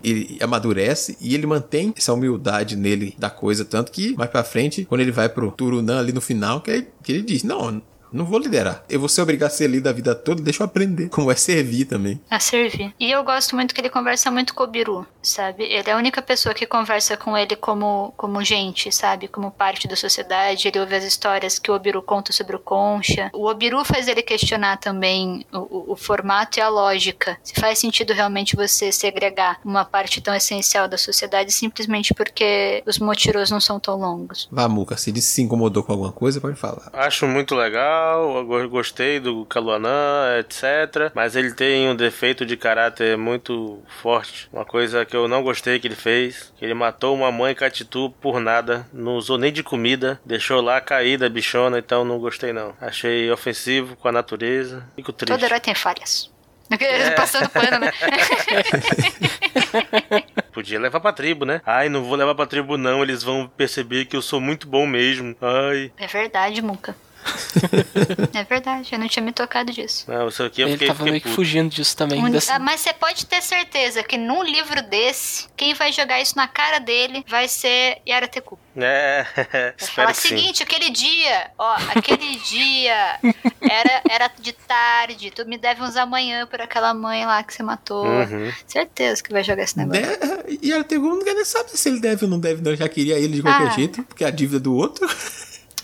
[0.05, 4.85] ele amadurece e ele mantém essa humildade nele da coisa, tanto que mais pra frente,
[4.85, 7.83] quando ele vai pro Turunã ali no final, que ele, que ele diz, não,
[8.13, 8.85] não vou liderar.
[8.89, 11.35] Eu vou ser obrigado a ser líder a vida toda, deixa eu aprender como é
[11.35, 12.21] servir também.
[12.31, 12.95] A servir.
[12.99, 15.65] E eu gosto muito que ele conversa muito com o Biru, sabe?
[15.65, 19.29] Ele é a única pessoa que conversa com ele como, como gente, sabe?
[19.29, 20.69] Como parte da sociedade.
[20.69, 23.31] Ele ouve as histórias que o Obiru conta sobre o Concha.
[23.33, 27.37] O Obiru faz ele questionar também o, o- o formato e a lógica.
[27.43, 32.99] Se faz sentido realmente você segregar uma parte tão essencial da sociedade simplesmente porque os
[32.99, 34.49] motiros não são tão longos.
[34.51, 36.91] Vá, Muca, se ele se incomodou com alguma coisa, pode falar.
[36.93, 41.11] Acho muito legal, eu go- gostei do Kaluanã, etc.
[41.15, 44.49] Mas ele tem um defeito de caráter muito forte.
[44.53, 46.53] Uma coisa que eu não gostei que ele fez.
[46.57, 48.87] Que ele matou uma mãe Catitu por nada.
[48.93, 50.21] Não usou nem de comida.
[50.25, 52.75] Deixou lá caída a bichona, então não gostei não.
[52.81, 54.85] Achei ofensivo com a natureza.
[54.97, 55.33] Fico triste.
[55.33, 56.31] Todo herói tem falhas.
[57.17, 57.93] Passando pano, né?
[60.53, 61.61] Podia levar pra tribo, né?
[61.67, 63.03] Ai, não vou levar pra tribo não.
[63.03, 65.35] Eles vão perceber que eu sou muito bom mesmo.
[65.41, 65.93] Ai.
[65.99, 66.95] É verdade, Muca.
[68.35, 70.05] é verdade, eu não tinha me tocado disso.
[70.11, 72.23] Não, isso aqui eu Ele fiquei, tava fiquei meio que fugindo disso também.
[72.25, 76.21] Um- desse- ah, mas você pode ter certeza que num livro desse, quem vai jogar
[76.21, 78.59] isso na cara dele vai ser Yara Teku.
[78.77, 80.29] É, Vai espero falar que sim.
[80.29, 83.19] seguinte, aquele dia, ó, aquele dia
[83.61, 87.63] era, era de tarde, tu me deve uns amanhã por aquela mãe lá que você
[87.63, 88.07] matou.
[88.07, 88.51] Uhum.
[88.67, 90.03] Certeza que vai jogar esse negócio.
[90.03, 92.63] De- E ela teve um não quer nem saber se ele deve ou não deve,
[92.63, 92.75] não.
[92.75, 93.71] Já queria ele de qualquer Ah.
[93.71, 95.07] jeito, porque é a dívida do outro.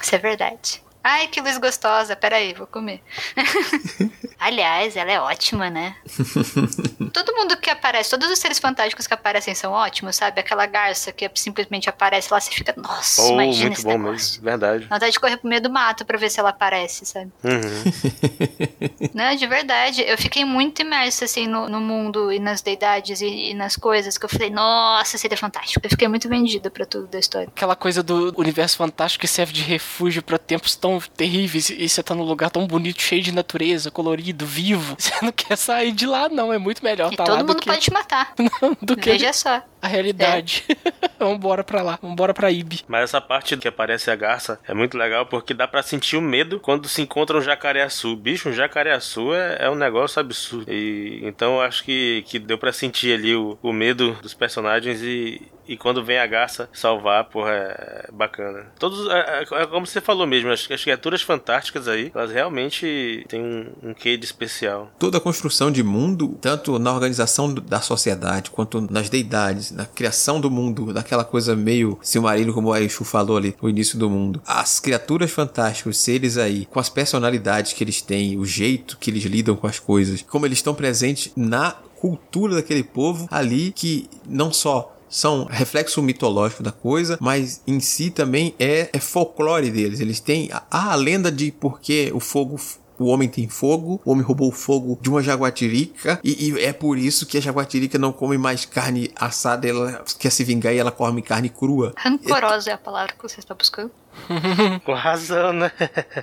[0.01, 0.83] Isso é verdade.
[1.03, 2.15] Ai, que luz gostosa.
[2.17, 3.03] Peraí, vou comer.
[4.39, 5.97] Aliás, ela é ótima, né?
[7.13, 10.41] Todo mundo que aparece, todos os seres fantásticos que aparecem são ótimos, sabe?
[10.41, 14.13] Aquela garça que simplesmente aparece lá, você fica, nossa, Oh, imagina muito esse bom negócio.
[14.13, 14.85] mesmo, verdade.
[14.87, 17.33] Dá vontade de correr pro meio do mato pra ver se ela aparece, sabe?
[17.43, 19.09] Uhum.
[19.15, 23.51] Não, de verdade, eu fiquei muito imersa, assim, no, no mundo e nas deidades e,
[23.51, 25.85] e nas coisas que eu falei, nossa, seria fantástico.
[25.85, 27.49] Eu fiquei muito vendida pra tudo da história.
[27.49, 31.87] Aquela coisa do universo fantástico que serve de refúgio pra tempos tão tão terríveis e
[31.89, 34.97] você tá num lugar tão bonito, cheio de natureza, colorido, vivo.
[34.99, 36.53] Você não quer sair de lá, não.
[36.53, 38.33] É muito melhor E tá todo lá mundo do que, pode te matar.
[38.81, 39.63] do que Veja só.
[39.83, 40.65] a realidade.
[41.19, 41.99] Vambora pra lá.
[42.01, 42.81] Vambora pra Ibi.
[42.89, 46.23] Mas essa parte que aparece a garça é muito legal porque dá pra sentir o
[46.23, 48.17] medo quando se encontra um jacareaçu.
[48.17, 50.71] Bicho, um jacareaçu é, é um negócio absurdo.
[50.73, 55.03] E então eu acho que, que deu pra sentir ali o, o medo dos personagens
[55.03, 58.67] e, e quando vem a garça salvar, porra, é bacana.
[58.79, 63.25] Todos, é, é- é como você falou mesmo, as, as criaturas fantásticas aí, elas realmente
[63.29, 64.91] têm um, um quê de especial.
[64.99, 70.41] Toda a construção de mundo, tanto na organização da sociedade, quanto nas deidades, na criação
[70.41, 74.41] do mundo, daquela coisa meio Silmarillion, como o Aishu falou ali, no início do mundo.
[74.47, 79.11] As criaturas fantásticas, os seres aí, com as personalidades que eles têm, o jeito que
[79.11, 84.09] eles lidam com as coisas, como eles estão presentes na cultura daquele povo ali, que
[84.27, 90.01] não só são reflexo mitológico da coisa, mas em si também é, é folclore deles.
[90.01, 92.59] Eles têm a, a lenda de porque o fogo
[92.99, 96.73] o homem tem fogo, o homem roubou o fogo de uma jaguatirica, e, e é
[96.73, 100.79] por isso que a jaguatirica não come mais carne assada, ela quer se vingar e
[100.79, 101.93] ela come carne crua.
[101.97, 103.91] Rancorosa é a palavra que você está buscando.
[104.85, 105.71] Com razão, né?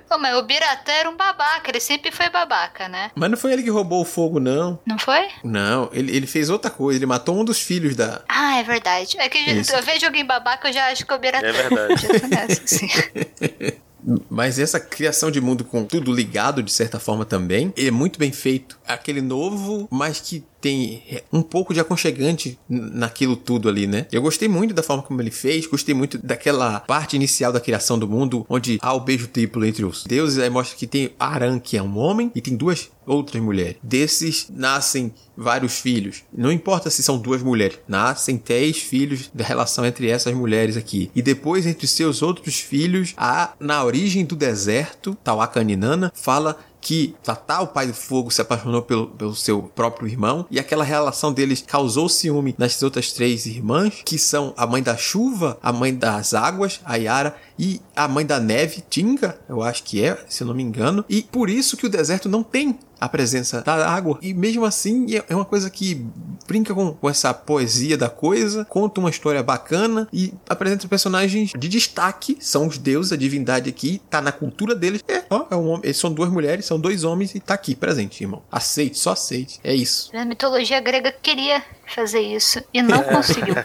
[0.10, 3.12] Pô, mas o Biratã era um babaca, ele sempre foi babaca, né?
[3.16, 4.80] Mas não foi ele que roubou o fogo, não.
[4.86, 5.28] Não foi?
[5.44, 8.22] Não, ele, ele fez outra coisa, ele matou um dos filhos da.
[8.28, 9.16] Ah, é verdade.
[9.18, 9.74] É que Isso.
[9.74, 11.48] eu vejo alguém babaca, eu já acho que é o Biratã.
[11.48, 11.96] É verdade.
[12.06, 12.88] Já tô nessa, sim.
[14.30, 18.32] Mas essa criação de mundo com tudo ligado, de certa forma também, é muito bem
[18.32, 18.78] feito.
[18.88, 21.00] Aquele novo, mas que tem
[21.32, 24.08] um pouco de aconchegante naquilo tudo ali, né?
[24.12, 28.00] Eu gostei muito da forma como ele fez, gostei muito daquela parte inicial da criação
[28.00, 31.60] do mundo, onde há o beijo triplo entre os deuses, aí mostra que tem Aran,
[31.60, 33.76] que é um homem, e tem duas outras mulheres.
[33.84, 36.24] Desses nascem vários filhos.
[36.36, 41.12] Não importa se são duas mulheres, nascem três filhos da relação entre essas mulheres aqui.
[41.16, 47.62] E depois, entre seus outros filhos, há na origem do deserto, Tawakaninana, fala que Tatá,
[47.62, 51.64] o pai do fogo, se apaixonou pelo, pelo seu próprio irmão e aquela relação deles
[51.66, 56.36] causou ciúme nas outras três irmãs, que são a mãe da chuva, a mãe das
[56.36, 60.48] águas, a Yara, e a mãe da neve, Tinga, eu acho que é, se eu
[60.48, 64.18] não me engano, e por isso que o deserto não tem a presença da água.
[64.22, 66.06] E mesmo assim, é é uma coisa que
[66.48, 71.68] brinca com, com essa poesia da coisa, conta uma história bacana e apresenta personagens de
[71.68, 72.38] destaque.
[72.40, 75.04] São os deuses, a divindade aqui, tá na cultura deles.
[75.08, 77.76] É, ó, é um homem, eles são duas mulheres, são dois homens e tá aqui
[77.76, 78.44] presente, irmão.
[78.52, 79.60] Aceite, só aceite.
[79.64, 80.16] É isso.
[80.16, 83.56] A mitologia grega queria fazer isso e não conseguiu.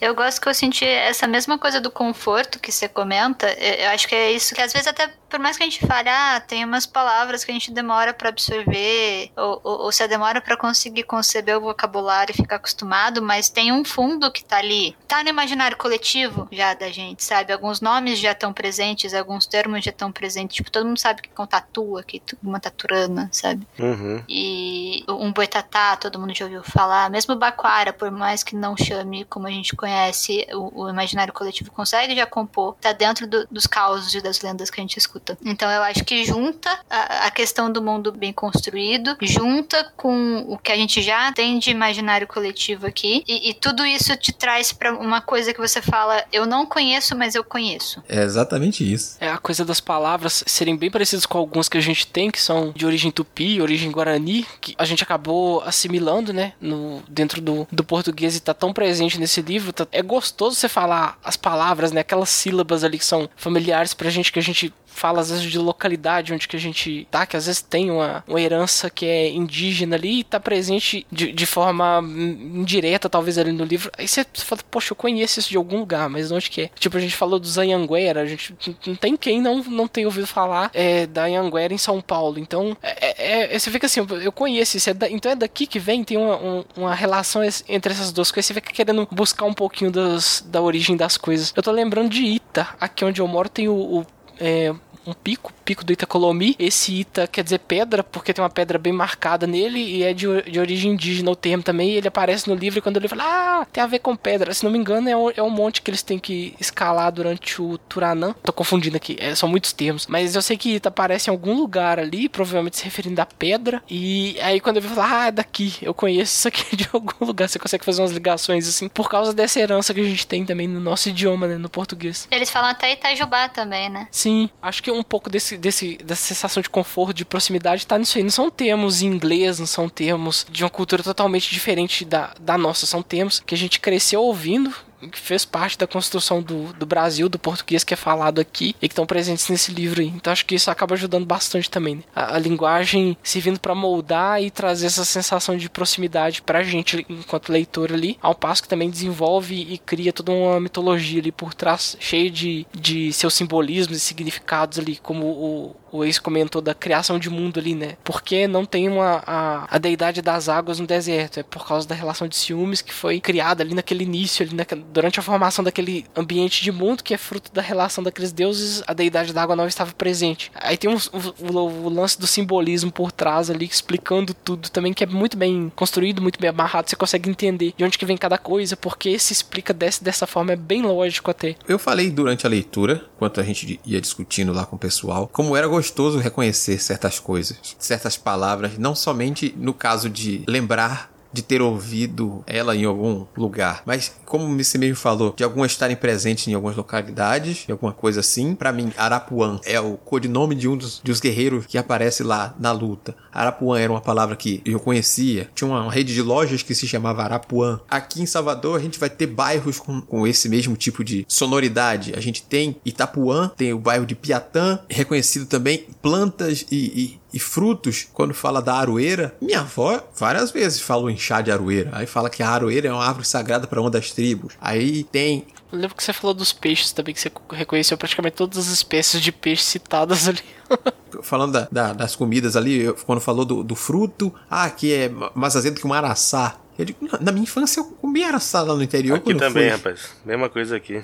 [0.00, 3.52] Eu gosto que eu senti essa mesma coisa do conforto que você comenta.
[3.52, 6.10] Eu acho que é isso que às vezes até por mais que a gente fale,
[6.10, 10.42] ah, tem umas palavras que a gente demora pra absorver ou, ou, ou se demora
[10.42, 14.94] pra conseguir conceber o vocabulário e ficar acostumado, mas tem um fundo que tá ali,
[15.08, 17.50] tá no imaginário coletivo já da gente, sabe?
[17.50, 20.56] Alguns nomes já estão presentes, alguns termos já estão presentes.
[20.56, 23.66] Tipo, todo mundo sabe que é um tatua, que é uma taturana, sabe?
[23.78, 24.22] Uhum.
[24.28, 27.08] E um boitatá, todo mundo já ouviu falar.
[27.08, 31.70] Mesmo Baquara, por mais que não chame como a gente conhece, o, o imaginário coletivo
[31.70, 35.21] consegue já compor, tá dentro do- dos causos e das lendas que a gente escuta.
[35.44, 40.58] Então eu acho que junta a, a questão do mundo bem construído, junta com o
[40.58, 44.72] que a gente já tem de imaginário coletivo aqui, e, e tudo isso te traz
[44.72, 48.02] pra uma coisa que você fala, eu não conheço, mas eu conheço.
[48.08, 49.16] É exatamente isso.
[49.20, 52.40] É a coisa das palavras serem bem parecidas com algumas que a gente tem, que
[52.40, 57.66] são de origem tupi, origem guarani, que a gente acabou assimilando, né, no, dentro do,
[57.70, 59.72] do português e tá tão presente nesse livro.
[59.72, 64.10] tá- é gostoso você falar as palavras, né, aquelas sílabas ali que são familiares pra
[64.10, 67.36] gente, que a gente fala às vezes de localidade onde que a gente tá, que
[67.36, 71.46] às vezes tem uma, uma herança que é indígena ali e tá presente de, de
[71.46, 73.90] forma indireta, talvez ali no livro.
[73.96, 76.70] Aí você fala, poxa, eu conheço isso de algum lugar, mas onde que é?
[76.78, 78.54] Tipo, a gente falou do Zanhanguera, a gente
[78.86, 82.38] não tem quem não, não tenha ouvido falar é, da Anhanguera em São Paulo.
[82.38, 83.14] Então, é,
[83.50, 86.02] é- é- você fica assim, eu conheço isso, é da- então é daqui que vem,
[86.04, 89.90] tem uma, um- uma relação entre essas duas coisas, você fica querendo buscar um pouquinho
[89.90, 91.52] das, da origem das coisas.
[91.54, 94.06] Eu tô lembrando de Ita, aqui onde eu moro tem o- o
[94.40, 94.72] é,
[95.06, 96.54] um pico, pico do Itacolomi.
[96.58, 100.26] Esse Ita quer dizer pedra, porque tem uma pedra bem marcada nele e é de,
[100.42, 101.90] de origem indígena o termo também.
[101.90, 104.52] E ele aparece no livro e quando ele fala, ah, tem a ver com pedra.
[104.52, 107.60] Se não me engano, é um, é um monte que eles têm que escalar durante
[107.62, 108.34] o Turanã.
[108.42, 110.06] Tô confundindo aqui, é, são muitos termos.
[110.06, 113.82] Mas eu sei que Ita aparece em algum lugar ali, provavelmente se referindo à pedra.
[113.88, 117.24] E aí quando eu vi falar, ah, é daqui, eu conheço isso aqui de algum
[117.24, 117.48] lugar.
[117.48, 120.68] Você consegue fazer umas ligações assim, por causa dessa herança que a gente tem também
[120.68, 122.28] no nosso idioma, né, no português.
[122.30, 124.06] Eles falam até Itajubá também, né?
[124.10, 128.18] Sim, acho que um pouco desse, desse, dessa sensação de conforto, de proximidade, tá nisso
[128.18, 128.24] aí.
[128.24, 132.58] Não são termos em inglês, não são termos de uma cultura totalmente diferente da, da
[132.58, 132.84] nossa.
[132.84, 134.74] São termos que a gente cresceu ouvindo,
[135.10, 138.88] que fez parte da construção do, do Brasil, do português que é falado aqui e
[138.88, 140.08] que estão presentes nesse livro aí.
[140.08, 141.96] Então acho que isso acaba ajudando bastante também.
[141.96, 142.02] Né?
[142.14, 147.52] A, a, linguagem servindo para moldar e trazer essa sensação de proximidade pra gente enquanto
[147.52, 151.96] leitor ali, ao passo que também desenvolve e cria toda uma mitologia ali por trás,
[152.00, 157.18] cheia de, de seus simbolismos e significados ali, como o, o ex comentou da criação
[157.18, 157.96] de mundo ali, né?
[158.02, 161.94] Porque não tem uma, a, a deidade das águas no deserto, é por causa da
[161.94, 166.04] relação de ciúmes que foi criada ali naquele início, ali naquele, durante a formação daquele
[166.16, 169.66] ambiente de mundo que é fruto da relação daqueles deuses, a deidade da água não
[169.66, 170.50] estava presente.
[170.54, 174.92] Aí tem um, o, o, o, lance do simbolismo por trás ali, explicando tudo também,
[174.92, 178.16] que é muito bem construído, muito bem amarrado, você consegue entender de onde que vem
[178.16, 181.56] cada coisa, porque se explica desse, dessa forma, é bem lógico até.
[181.66, 185.56] Eu falei durante a leitura, enquanto a gente ia discutindo lá com o pessoal, como
[185.56, 191.60] era gostoso reconhecer certas coisas, certas palavras, não somente no caso de lembrar de ter
[191.62, 193.82] ouvido ela em algum lugar.
[193.84, 198.54] Mas, como você mesmo falou, de algumas estarem presentes em algumas localidades, alguma coisa assim.
[198.54, 202.72] Para mim, Arapuã é o codinome de um dos, dos guerreiros que aparece lá na
[202.72, 203.16] luta.
[203.32, 205.50] Arapuã era uma palavra que eu conhecia.
[205.54, 207.80] Tinha uma rede de lojas que se chamava Arapuã.
[207.88, 212.12] Aqui em Salvador, a gente vai ter bairros com, com esse mesmo tipo de sonoridade.
[212.16, 217.38] A gente tem Itapuã, tem o bairro de Piatã, reconhecido também plantas e, e e
[217.38, 221.90] frutos, quando fala da aroeira, minha avó várias vezes falou em chá de aroeira.
[221.92, 224.54] Aí fala que a aroeira é uma árvore sagrada para uma das tribos.
[224.60, 225.46] Aí tem.
[225.72, 229.20] Eu lembro que você falou dos peixes também, que você reconheceu praticamente todas as espécies
[229.20, 230.42] de peixe citadas ali.
[231.22, 235.10] Falando da, da, das comidas ali, eu, quando falou do, do, fruto, ah, que é
[235.34, 236.58] mais azedo que um araçá.
[236.78, 239.16] Eu digo, na minha infância eu comia araçá lá no interior.
[239.16, 240.10] Aqui também, rapaz.
[240.24, 241.02] Mesma coisa aqui.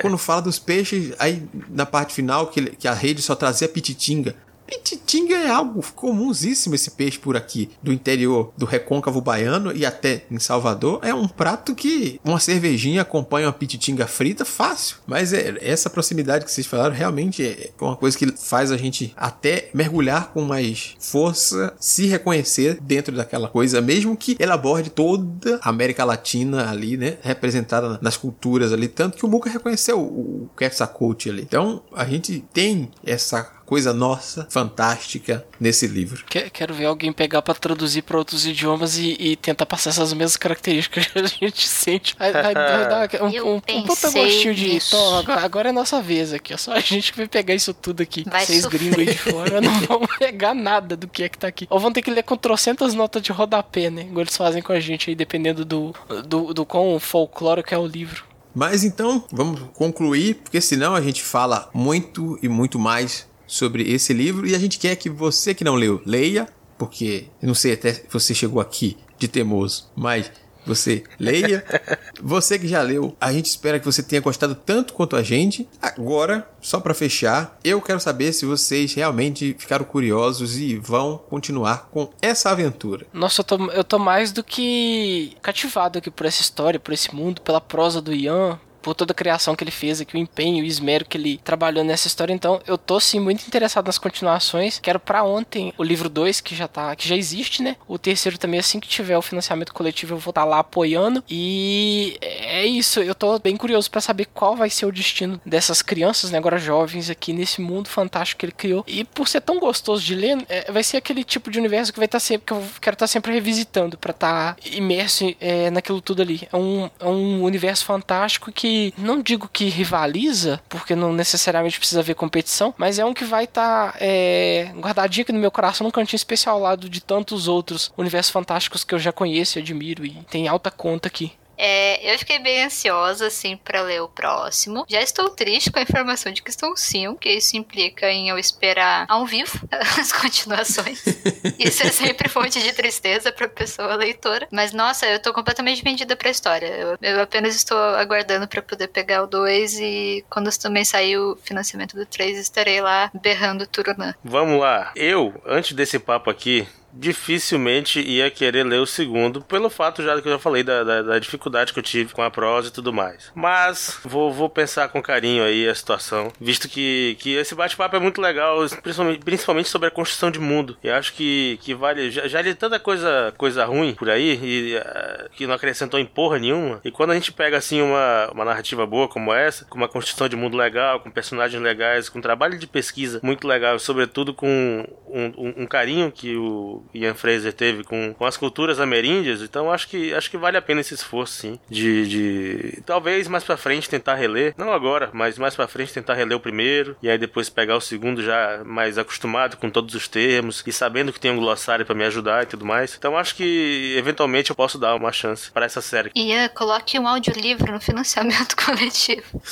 [0.00, 4.34] quando fala dos peixes, aí na parte final, que, que a rede só trazia pititinga.
[4.72, 10.24] Pititinga é algo comunsíssimo esse peixe por aqui, do interior do recôncavo baiano e até
[10.30, 11.00] em Salvador.
[11.02, 14.96] É um prato que uma cervejinha acompanha uma pititinga frita fácil.
[15.06, 19.12] Mas é, essa proximidade que vocês falaram realmente é uma coisa que faz a gente
[19.14, 25.60] até mergulhar com mais força, se reconhecer dentro daquela coisa, mesmo que ela aborde toda
[25.62, 27.18] a América Latina ali, né?
[27.20, 28.88] Representada nas culturas ali.
[28.88, 31.42] Tanto que o Muca reconheceu o Quetzalcoatl ali.
[31.42, 33.42] Então a gente tem essa
[33.72, 36.22] coisa nossa, fantástica nesse livro.
[36.26, 40.36] Quero ver alguém pegar para traduzir para outros idiomas e, e, tentar passar essas mesmas
[40.36, 42.14] características que a gente sente.
[42.18, 44.78] Vai, vai, vai dar um, um, um puta gostinho de.
[44.90, 46.52] Tom, agora, agora, é nossa vez aqui.
[46.52, 48.24] É só a gente que vai pegar isso tudo aqui.
[48.28, 51.48] Vai Vocês gringos aí de fora não vão pegar nada do que é que tá
[51.48, 51.66] aqui.
[51.70, 54.02] Ou vão ter que ler com trocentas notas de rodapé, né?
[54.02, 55.94] Igual eles fazem com a gente aí, dependendo do,
[56.26, 58.22] do, do quão folclórico é o livro.
[58.54, 64.14] Mas então, vamos concluir, porque senão a gente fala muito e muito mais sobre esse
[64.14, 66.48] livro e a gente quer que você que não leu, leia,
[66.78, 70.32] porque eu não sei até se você chegou aqui de teimoso, mas
[70.64, 71.64] você leia.
[72.22, 75.68] Você que já leu, a gente espera que você tenha gostado tanto quanto a gente.
[75.80, 81.88] Agora, só para fechar, eu quero saber se vocês realmente ficaram curiosos e vão continuar
[81.90, 83.06] com essa aventura.
[83.12, 87.12] Nossa, eu tô, eu tô mais do que cativado aqui por essa história, por esse
[87.12, 90.62] mundo, pela prosa do Ian, por toda a criação que ele fez aqui, o empenho
[90.62, 92.32] o esmero que ele trabalhou nessa história.
[92.32, 94.78] Então, eu tô sim muito interessado nas continuações.
[94.78, 97.76] Quero para ontem o livro 2, que já tá, que já existe, né?
[97.86, 101.22] O terceiro também assim que tiver o financiamento coletivo, eu vou estar tá lá apoiando.
[101.28, 105.82] E é isso, eu tô bem curioso para saber qual vai ser o destino dessas
[105.82, 108.84] crianças, né, agora jovens aqui nesse mundo fantástico que ele criou.
[108.86, 111.98] E por ser tão gostoso de ler, é, vai ser aquele tipo de universo que
[111.98, 115.34] vai estar tá sempre que eu quero estar tá sempre revisitando para estar tá imerso
[115.40, 116.48] é, naquilo tudo ali.
[116.52, 122.00] É um, é um universo fantástico que não digo que rivaliza, porque não necessariamente precisa
[122.00, 125.84] haver competição, mas é um que vai estar tá, é, guardadinho aqui no meu coração
[125.84, 129.62] num cantinho especial ao lado de tantos outros universos fantásticos que eu já conheço e
[129.62, 131.32] admiro e tem alta conta aqui.
[131.64, 134.84] É, eu fiquei bem ansiosa, assim, para ler o próximo.
[134.88, 138.36] Já estou triste com a informação de que estão sim, que isso implica em eu
[138.36, 141.04] esperar ao vivo as continuações.
[141.60, 144.48] isso é sempre fonte de tristeza pra pessoa leitora.
[144.50, 146.66] Mas, nossa, eu tô completamente vendida pra história.
[146.66, 151.36] Eu, eu apenas estou aguardando para poder pegar o 2 e quando também sair o
[151.44, 154.14] financiamento do 3, estarei lá berrando Turunã.
[154.24, 154.90] Vamos lá.
[154.96, 160.28] Eu, antes desse papo aqui, dificilmente ia querer ler o segundo, pelo fato já que
[160.28, 162.92] eu já falei da, da, da, dificuldade que eu tive com a prosa e tudo
[162.92, 163.32] mais.
[163.34, 167.98] Mas vou, vou pensar com carinho aí a situação, visto que, que esse bate-papo é
[167.98, 170.76] muito legal, principalmente, principalmente sobre a construção de mundo.
[170.82, 172.10] E acho que, que vale.
[172.10, 176.06] Já, já li tanta coisa, coisa ruim por aí e uh, que não acrescentou em
[176.06, 176.80] porra nenhuma.
[176.84, 180.28] E quando a gente pega assim uma, uma narrativa boa como essa, com uma construção
[180.28, 185.24] de mundo legal, com personagens legais, com trabalho de pesquisa muito legal, sobretudo com um,
[185.36, 189.70] um, um carinho que o o Ian Fraser teve com, com as culturas ameríndias, então
[189.70, 193.56] acho que acho que vale a pena esse esforço, sim, de, de talvez mais para
[193.56, 197.18] frente tentar reler, não agora, mas mais para frente tentar reler o primeiro e aí
[197.18, 201.30] depois pegar o segundo já mais acostumado com todos os termos e sabendo que tem
[201.30, 202.94] um glossário para me ajudar e tudo mais.
[202.96, 206.10] Então acho que eventualmente eu posso dar uma chance para essa série.
[206.14, 209.42] Ian, coloque um audiolivro no financiamento coletivo.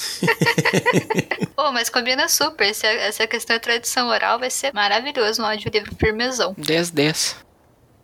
[1.57, 2.75] oh, mas combina super.
[2.75, 6.55] Se essa questão é tradição oral, vai ser maravilhoso um audiolivro firmezão.
[6.55, 7.20] 10-10.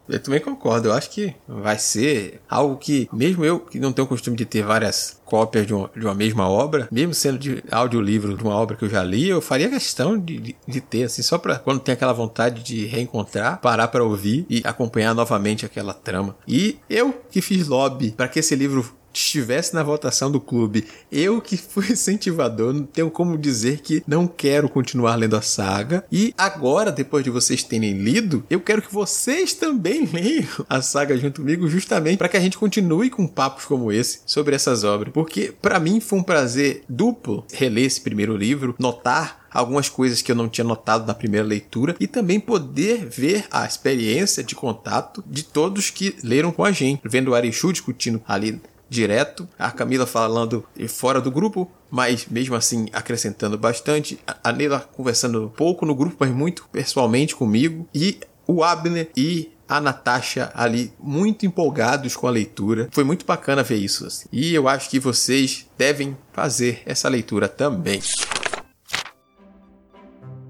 [0.08, 0.88] Eu também concordo.
[0.88, 4.44] Eu acho que vai ser algo que, mesmo eu que não tenho o costume de
[4.44, 8.54] ter várias cópias de uma, de uma mesma obra, mesmo sendo de audiolivro de uma
[8.54, 11.58] obra que eu já li, eu faria questão de, de, de ter, assim, só para
[11.58, 16.36] quando tem aquela vontade de reencontrar, parar para ouvir e acompanhar novamente aquela trama.
[16.46, 18.84] E eu que fiz lobby para que esse livro
[19.18, 24.26] estivesse na votação do clube, eu que fui incentivador, não tenho como dizer que não
[24.26, 26.04] quero continuar lendo a saga.
[26.12, 31.16] E agora, depois de vocês terem lido, eu quero que vocês também leiam a saga
[31.16, 35.12] junto comigo, justamente para que a gente continue com papos como esse sobre essas obras.
[35.16, 40.30] Porque para mim foi um prazer duplo reler esse primeiro livro, notar algumas coisas que
[40.30, 45.24] eu não tinha notado na primeira leitura e também poder ver a experiência de contato
[45.26, 48.60] de todos que leram com a gente, vendo o Arechu discutindo ali
[48.90, 55.50] direto, a Camila falando fora do grupo, mas mesmo assim acrescentando bastante, a Neila conversando
[55.56, 61.46] pouco no grupo, mas muito pessoalmente comigo, e o Abner e a Natasha ali muito
[61.46, 62.88] empolgados com a leitura.
[62.90, 64.06] Foi muito bacana ver isso.
[64.06, 64.28] Assim.
[64.32, 68.00] E eu acho que vocês devem fazer essa leitura também.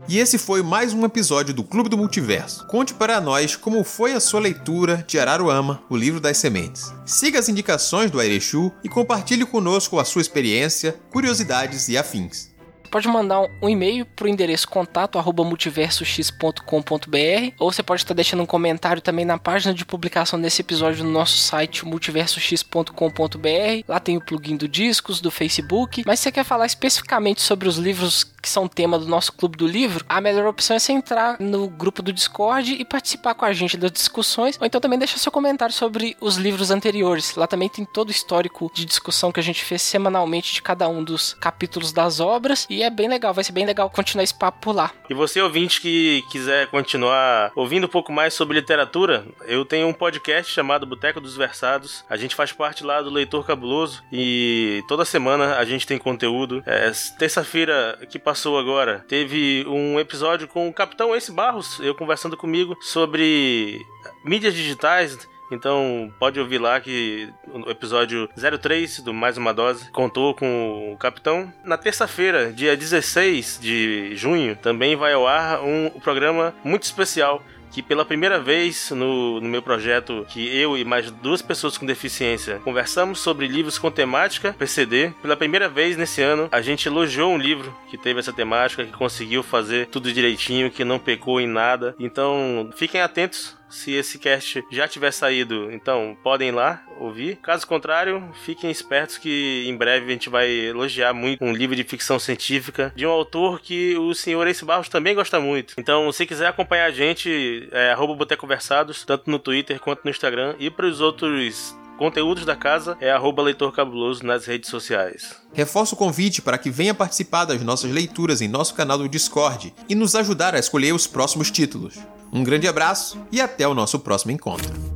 [0.09, 2.65] E esse foi mais um episódio do Clube do Multiverso.
[2.69, 6.93] Conte para nós como foi a sua leitura de Araruama, o livro das sementes.
[7.05, 12.56] Siga as indicações do Airechu e compartilhe conosco a sua experiência, curiosidades e afins
[12.87, 18.47] pode mandar um e-mail para o endereço contato multiversox.com.br ou você pode estar deixando um
[18.47, 23.85] comentário também na página de publicação desse episódio no nosso site multiversox.com.br.
[23.89, 26.03] Lá tem o plugin do Discos, do Facebook.
[26.07, 29.59] Mas se você quer falar especificamente sobre os livros que são tema do nosso clube
[29.59, 33.45] do livro, a melhor opção é você entrar no grupo do Discord e participar com
[33.45, 37.35] a gente das discussões, ou então também deixar seu comentário sobre os livros anteriores.
[37.35, 40.89] Lá também tem todo o histórico de discussão que a gente fez semanalmente de cada
[40.89, 44.39] um dos capítulos das obras e é bem legal, vai ser bem legal continuar esse
[44.39, 44.93] papo por lá.
[45.11, 49.93] E você, ouvinte, que quiser continuar ouvindo um pouco mais sobre literatura, eu tenho um
[49.93, 52.05] podcast chamado Boteco dos Versados.
[52.09, 56.63] A gente faz parte lá do Leitor Cabuloso e toda semana a gente tem conteúdo.
[56.65, 61.95] É, Terça-feira que passou passou agora, teve um episódio com o Capitão Ace Barros, eu
[61.95, 63.81] conversando comigo sobre
[64.23, 65.27] mídias digitais.
[65.51, 70.99] Então pode ouvir lá que o episódio 03 do Mais Uma Dose contou com o
[70.99, 71.51] capitão.
[71.65, 77.43] Na terça-feira, dia 16 de junho, também vai ao ar um programa muito especial
[77.77, 81.85] que pela primeira vez no, no meu projeto, que eu e mais duas pessoas com
[81.85, 85.13] deficiência conversamos sobre livros com temática PCD.
[85.21, 88.93] Pela primeira vez nesse ano, a gente elogiou um livro que teve essa temática, que
[88.93, 91.95] conseguiu fazer tudo direitinho, que não pecou em nada.
[92.01, 97.37] Então, fiquem atentos se esse cast já tiver saído, então podem ir lá ouvir.
[97.37, 101.85] Caso contrário, fiquem espertos que em breve a gente vai elogiar muito um livro de
[101.85, 105.75] ficção científica de um autor que o senhor Ace Barros também gosta muito.
[105.79, 110.57] Então, se quiser acompanhar a gente, é arroba Conversados, tanto no Twitter quanto no Instagram,
[110.59, 115.37] e para os outros conteúdos da casa é arroba Leitor Cabuloso nas redes sociais.
[115.53, 119.75] Reforço o convite para que venha participar das nossas leituras em nosso canal do Discord
[119.89, 121.95] e nos ajudar a escolher os próximos títulos.
[122.33, 124.96] Um grande abraço e até o nosso próximo encontro.